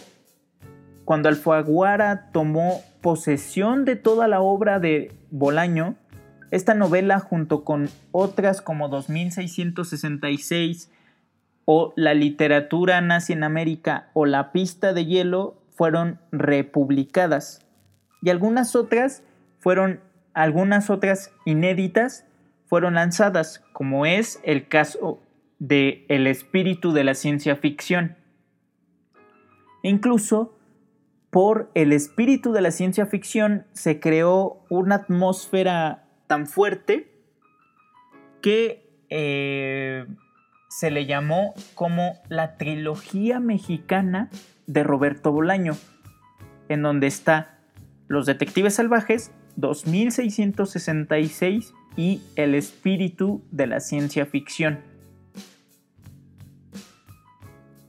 cuando 1.06 1.30
Alfaguara 1.30 2.32
tomó 2.32 2.82
posesión 3.02 3.86
de 3.86 3.95
toda 3.95 4.28
la 4.28 4.41
obra 4.41 4.80
de 4.80 5.12
Bolaño, 5.32 5.95
esta 6.52 6.74
novela 6.74 7.19
junto 7.19 7.63
con 7.63 7.89
otras 8.12 8.62
como 8.62 8.89
2666 8.89 10.89
o 11.65 11.93
La 11.95 12.13
literatura 12.13 13.01
nazi 13.01 13.34
en 13.34 13.43
América 13.43 14.10
o 14.13 14.25
La 14.25 14.51
pista 14.51 14.93
de 14.93 15.06
hielo 15.06 15.62
fueron 15.71 16.19
republicadas 16.32 17.65
y 18.21 18.30
algunas 18.30 18.75
otras 18.75 19.23
fueron 19.60 19.99
algunas 20.34 20.89
otras 20.89 21.32
inéditas 21.45 22.25
fueron 22.67 22.95
lanzadas, 22.95 23.63
como 23.73 24.06
es 24.06 24.39
el 24.43 24.67
caso 24.67 25.21
de 25.60 26.06
El 26.10 26.28
espíritu 26.28 26.91
de 26.91 27.04
la 27.04 27.13
ciencia 27.13 27.56
ficción. 27.56 28.17
Incluso 29.82 30.58
por 31.30 31.69
el 31.73 31.93
espíritu 31.93 32.51
de 32.54 32.62
la 32.62 32.71
ciencia 32.71 33.06
ficción 33.06 33.65
se 33.73 33.99
creó 33.99 34.65
una 34.69 34.95
atmósfera 34.95 36.08
tan 36.28 36.47
fuerte 36.47 37.12
que 38.41 38.89
eh, 39.10 40.06
se 40.75 40.91
le 40.91 41.05
llamó 41.05 41.53
como 41.73 42.19
la 42.27 42.57
trilogía 42.57 43.39
mexicana 43.39 44.29
de 44.67 44.83
Roberto 44.83 45.31
Bolaño, 45.31 45.77
en 46.67 46.81
donde 46.81 47.07
está 47.07 47.59
Los 48.09 48.25
Detectives 48.25 48.73
Salvajes, 48.73 49.31
2666 49.55 51.73
y 51.95 52.21
El 52.35 52.55
espíritu 52.55 53.41
de 53.51 53.67
la 53.67 53.79
ciencia 53.79 54.25
ficción. 54.25 54.81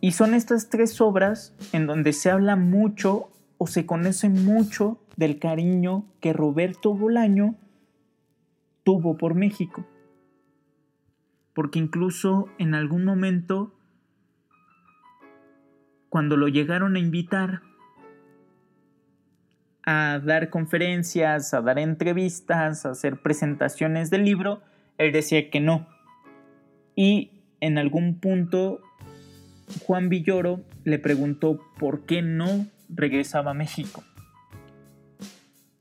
Y 0.00 0.12
son 0.12 0.32
estas 0.32 0.68
tres 0.68 1.00
obras 1.00 1.56
en 1.72 1.88
donde 1.88 2.12
se 2.12 2.30
habla 2.30 2.54
mucho 2.54 3.30
o 3.58 3.66
se 3.66 3.84
conoce 3.84 4.28
mucho 4.28 5.00
del 5.16 5.40
cariño 5.40 6.06
que 6.20 6.32
Roberto 6.32 6.94
Bolaño 6.94 7.56
tuvo 8.84 9.16
por 9.16 9.34
México. 9.34 9.84
Porque 11.56 11.80
incluso 11.80 12.48
en 12.58 12.74
algún 12.74 13.04
momento, 13.04 13.74
cuando 16.08 16.36
lo 16.36 16.46
llegaron 16.46 16.94
a 16.94 17.00
invitar 17.00 17.62
a 19.86 20.20
dar 20.22 20.50
conferencias, 20.50 21.54
a 21.54 21.62
dar 21.62 21.78
entrevistas, 21.78 22.84
a 22.84 22.90
hacer 22.90 23.22
presentaciones 23.22 24.10
del 24.10 24.24
libro, 24.24 24.60
él 24.98 25.12
decía 25.12 25.48
que 25.48 25.60
no, 25.60 25.88
y 26.94 27.30
en 27.60 27.78
algún 27.78 28.18
punto 28.20 28.80
Juan 29.84 30.08
Villoro 30.08 30.60
le 30.84 30.98
preguntó 30.98 31.60
por 31.78 32.04
qué 32.04 32.20
no 32.20 32.66
regresaba 32.88 33.52
a 33.52 33.54
México. 33.54 34.04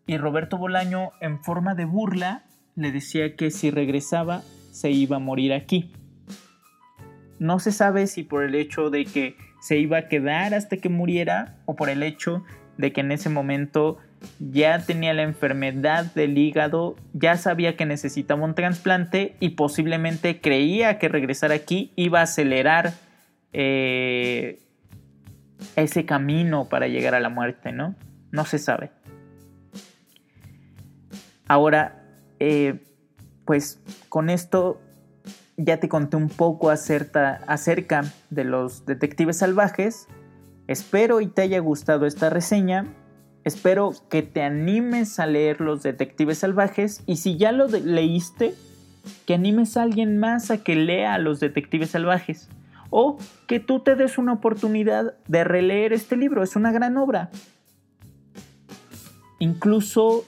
Y 0.07 0.17
Roberto 0.17 0.57
Bolaño, 0.57 1.11
en 1.19 1.43
forma 1.43 1.75
de 1.75 1.85
burla, 1.85 2.45
le 2.75 2.91
decía 2.91 3.35
que 3.35 3.51
si 3.51 3.71
regresaba 3.71 4.43
se 4.75 4.91
iba 4.91 5.15
a 5.15 5.19
morir 5.19 5.53
aquí. 5.53 5.89
No 7.39 7.59
se 7.59 7.71
sabe 7.71 8.07
si 8.07 8.23
por 8.23 8.43
el 8.43 8.55
hecho 8.55 8.89
de 8.89 9.05
que 9.05 9.37
se 9.61 9.77
iba 9.77 9.97
a 9.97 10.07
quedar 10.09 10.53
hasta 10.53 10.77
que 10.77 10.89
muriera 10.89 11.55
o 11.65 11.77
por 11.77 11.89
el 11.89 12.03
hecho 12.03 12.43
de 12.77 12.91
que 12.91 12.99
en 12.99 13.13
ese 13.13 13.29
momento 13.29 13.97
ya 14.39 14.79
tenía 14.79 15.13
la 15.13 15.23
enfermedad 15.23 16.13
del 16.13 16.37
hígado, 16.37 16.97
ya 17.13 17.37
sabía 17.37 17.77
que 17.77 17.85
necesitaba 17.85 18.43
un 18.43 18.53
trasplante 18.53 19.37
y 19.39 19.51
posiblemente 19.51 20.41
creía 20.41 20.99
que 20.99 21.07
regresar 21.07 21.53
aquí 21.53 21.93
iba 21.95 22.19
a 22.19 22.23
acelerar 22.23 22.93
eh, 23.53 24.59
ese 25.77 26.05
camino 26.05 26.67
para 26.67 26.89
llegar 26.89 27.15
a 27.15 27.21
la 27.21 27.29
muerte, 27.29 27.71
¿no? 27.71 27.95
No 28.31 28.43
se 28.43 28.59
sabe. 28.59 28.91
Ahora, 31.47 32.03
eh, 32.39 32.81
pues 33.45 33.79
con 34.09 34.29
esto 34.29 34.79
ya 35.57 35.79
te 35.79 35.87
conté 35.87 36.17
un 36.17 36.29
poco 36.29 36.69
acerca, 36.69 37.41
de 38.29 38.43
los 38.43 38.85
detectives 38.85 39.37
salvajes. 39.37 40.07
Espero 40.67 41.21
y 41.21 41.27
te 41.27 41.43
haya 41.43 41.59
gustado 41.59 42.05
esta 42.05 42.29
reseña. 42.29 42.93
Espero 43.43 43.93
que 44.09 44.23
te 44.23 44.41
animes 44.41 45.19
a 45.19 45.27
leer 45.27 45.61
Los 45.61 45.83
Detectives 45.83 46.39
Salvajes 46.39 47.03
y 47.05 47.17
si 47.17 47.37
ya 47.37 47.51
lo 47.51 47.67
leíste, 47.67 48.55
que 49.27 49.35
animes 49.35 49.77
a 49.77 49.83
alguien 49.83 50.17
más 50.17 50.49
a 50.49 50.63
que 50.63 50.75
lea 50.75 51.19
Los 51.19 51.39
Detectives 51.39 51.91
Salvajes 51.91 52.49
o 52.89 53.17
que 53.47 53.59
tú 53.59 53.81
te 53.81 53.95
des 53.95 54.17
una 54.17 54.33
oportunidad 54.33 55.15
de 55.27 55.43
releer 55.43 55.93
este 55.93 56.17
libro. 56.17 56.41
Es 56.41 56.55
una 56.55 56.71
gran 56.71 56.97
obra. 56.97 57.29
Incluso 59.37 60.25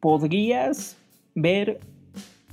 podrías 0.00 0.96
ver 1.40 1.80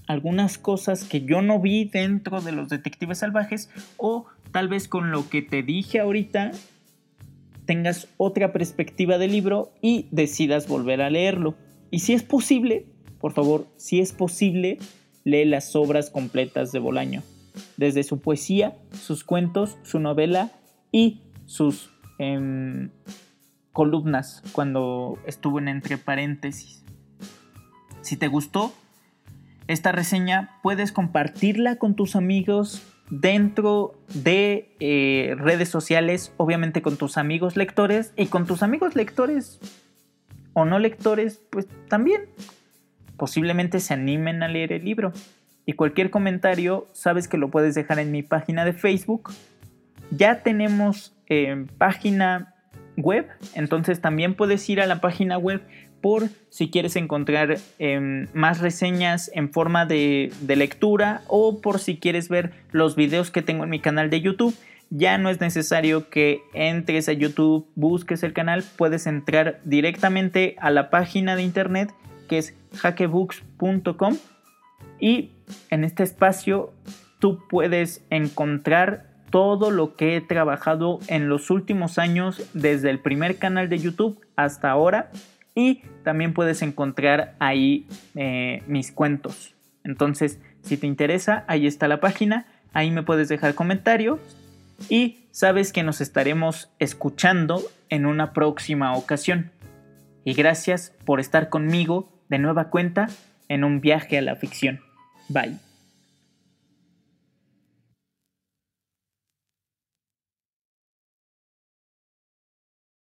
algunas 0.07 0.57
cosas 0.57 1.03
que 1.03 1.21
yo 1.21 1.41
no 1.41 1.59
vi 1.59 1.85
dentro 1.85 2.41
de 2.41 2.51
los 2.51 2.69
detectives 2.69 3.19
salvajes 3.19 3.69
o 3.97 4.25
tal 4.51 4.67
vez 4.67 4.87
con 4.87 5.11
lo 5.11 5.29
que 5.29 5.41
te 5.41 5.63
dije 5.63 5.99
ahorita 5.99 6.51
tengas 7.65 8.07
otra 8.17 8.53
perspectiva 8.53 9.17
del 9.17 9.31
libro 9.31 9.71
y 9.81 10.07
decidas 10.11 10.67
volver 10.67 11.01
a 11.01 11.09
leerlo. 11.09 11.55
Y 11.91 11.99
si 11.99 12.13
es 12.13 12.23
posible, 12.23 12.85
por 13.19 13.33
favor, 13.33 13.67
si 13.75 13.99
es 13.99 14.13
posible, 14.13 14.77
lee 15.23 15.45
las 15.45 15.75
obras 15.75 16.09
completas 16.09 16.71
de 16.71 16.79
Bolaño, 16.79 17.23
desde 17.77 18.03
su 18.03 18.19
poesía, 18.19 18.77
sus 18.93 19.23
cuentos, 19.23 19.77
su 19.83 19.99
novela 19.99 20.51
y 20.91 21.21
sus 21.45 21.89
em, 22.19 22.91
columnas 23.73 24.43
cuando 24.51 25.17
estuvo 25.25 25.59
en 25.59 25.67
entre 25.67 25.97
paréntesis. 25.97 26.84
Si 28.05 28.17
te 28.17 28.27
gustó 28.27 28.71
esta 29.65 29.91
reseña, 29.91 30.59
puedes 30.61 30.91
compartirla 30.91 31.77
con 31.77 31.95
tus 31.95 32.15
amigos 32.15 32.83
dentro 33.09 33.95
de 34.13 34.75
eh, 34.79 35.33
redes 35.39 35.69
sociales, 35.69 36.31
obviamente 36.37 36.83
con 36.83 36.97
tus 36.97 37.17
amigos 37.17 37.57
lectores 37.57 38.13
y 38.15 38.27
con 38.27 38.45
tus 38.45 38.61
amigos 38.61 38.95
lectores 38.95 39.59
o 40.53 40.65
no 40.65 40.77
lectores, 40.77 41.41
pues 41.49 41.65
también 41.89 42.21
posiblemente 43.17 43.79
se 43.79 43.95
animen 43.95 44.43
a 44.43 44.49
leer 44.49 44.71
el 44.71 44.85
libro. 44.85 45.11
Y 45.65 45.73
cualquier 45.73 46.11
comentario, 46.11 46.85
sabes 46.93 47.27
que 47.27 47.39
lo 47.39 47.49
puedes 47.49 47.73
dejar 47.73 47.97
en 47.97 48.11
mi 48.11 48.21
página 48.21 48.65
de 48.65 48.73
Facebook. 48.73 49.33
Ya 50.11 50.43
tenemos 50.43 51.15
eh, 51.25 51.65
página 51.79 52.53
web, 52.97 53.27
entonces 53.55 53.99
también 53.99 54.35
puedes 54.35 54.69
ir 54.69 54.79
a 54.79 54.85
la 54.85 55.01
página 55.01 55.39
web 55.39 55.63
por 56.05 56.29
si 56.49 56.69
quieres 56.69 56.95
encontrar 56.97 57.57
em, 57.79 58.27
más 58.31 58.59
reseñas 58.59 59.31
en 59.33 59.51
forma 59.51 59.87
de, 59.87 60.31
lectura 60.47 61.23
o 61.25 61.61
por 61.61 61.79
si 61.79 61.97
quieres 61.97 62.29
ver 62.29 62.51
los 62.71 62.95
videos 62.95 63.31
que 63.31 63.41
tengo 63.41 63.63
en 63.63 63.71
mi 63.71 63.79
canal 63.79 64.11
de 64.11 64.21
YouTube. 64.21 64.55
Ya 64.91 65.17
no 65.17 65.31
es 65.31 65.41
necesario 65.41 66.11
que 66.11 66.41
entres 66.53 67.09
a 67.09 67.13
YouTube, 67.13 67.65
busques 67.73 68.21
el 68.21 68.33
canal, 68.33 68.63
puedes 68.77 69.07
entrar 69.07 69.59
directamente 69.63 70.55
a 70.59 70.69
la 70.69 70.91
página 70.91 71.35
de 71.35 71.41
internet 71.41 71.91
que 72.29 72.37
es 72.37 72.53
hackebooks.com 72.75 74.15
y 74.99 75.31
en 75.71 75.83
este 75.83 76.03
espacio 76.03 76.71
tú 77.17 77.39
puedes 77.49 78.05
encontrar 78.11 79.07
todo 79.31 79.71
lo 79.71 79.95
que 79.95 80.17
he 80.17 80.21
trabajado 80.21 80.99
en 81.07 81.29
los 81.29 81.49
últimos 81.49 81.97
años 81.97 82.47
desde 82.53 82.91
el 82.91 82.99
primer 82.99 83.39
canal 83.39 83.69
de 83.69 83.79
YouTube 83.79 84.23
hasta 84.35 84.69
ahora 84.69 85.09
y 85.55 85.81
también 86.03 86.33
puedes 86.33 86.61
encontrar 86.61 87.35
ahí 87.39 87.87
eh, 88.15 88.61
mis 88.67 88.91
cuentos. 88.91 89.55
Entonces, 89.83 90.39
si 90.61 90.77
te 90.77 90.85
interesa, 90.85 91.45
ahí 91.47 91.65
está 91.65 91.87
la 91.87 91.99
página, 91.99 92.45
ahí 92.73 92.91
me 92.91 93.03
puedes 93.03 93.29
dejar 93.29 93.55
comentarios 93.55 94.19
y 94.89 95.25
sabes 95.31 95.71
que 95.71 95.83
nos 95.83 96.01
estaremos 96.01 96.69
escuchando 96.79 97.61
en 97.89 98.05
una 98.05 98.33
próxima 98.33 98.93
ocasión. 98.95 99.51
Y 100.25 100.33
gracias 100.33 100.91
por 101.05 101.19
estar 101.19 101.49
conmigo 101.49 102.11
de 102.29 102.39
nueva 102.39 102.69
cuenta 102.69 103.07
en 103.47 103.63
un 103.63 103.79
viaje 103.79 104.17
a 104.17 104.21
la 104.21 104.35
ficción. 104.35 104.81
Bye. 105.29 105.64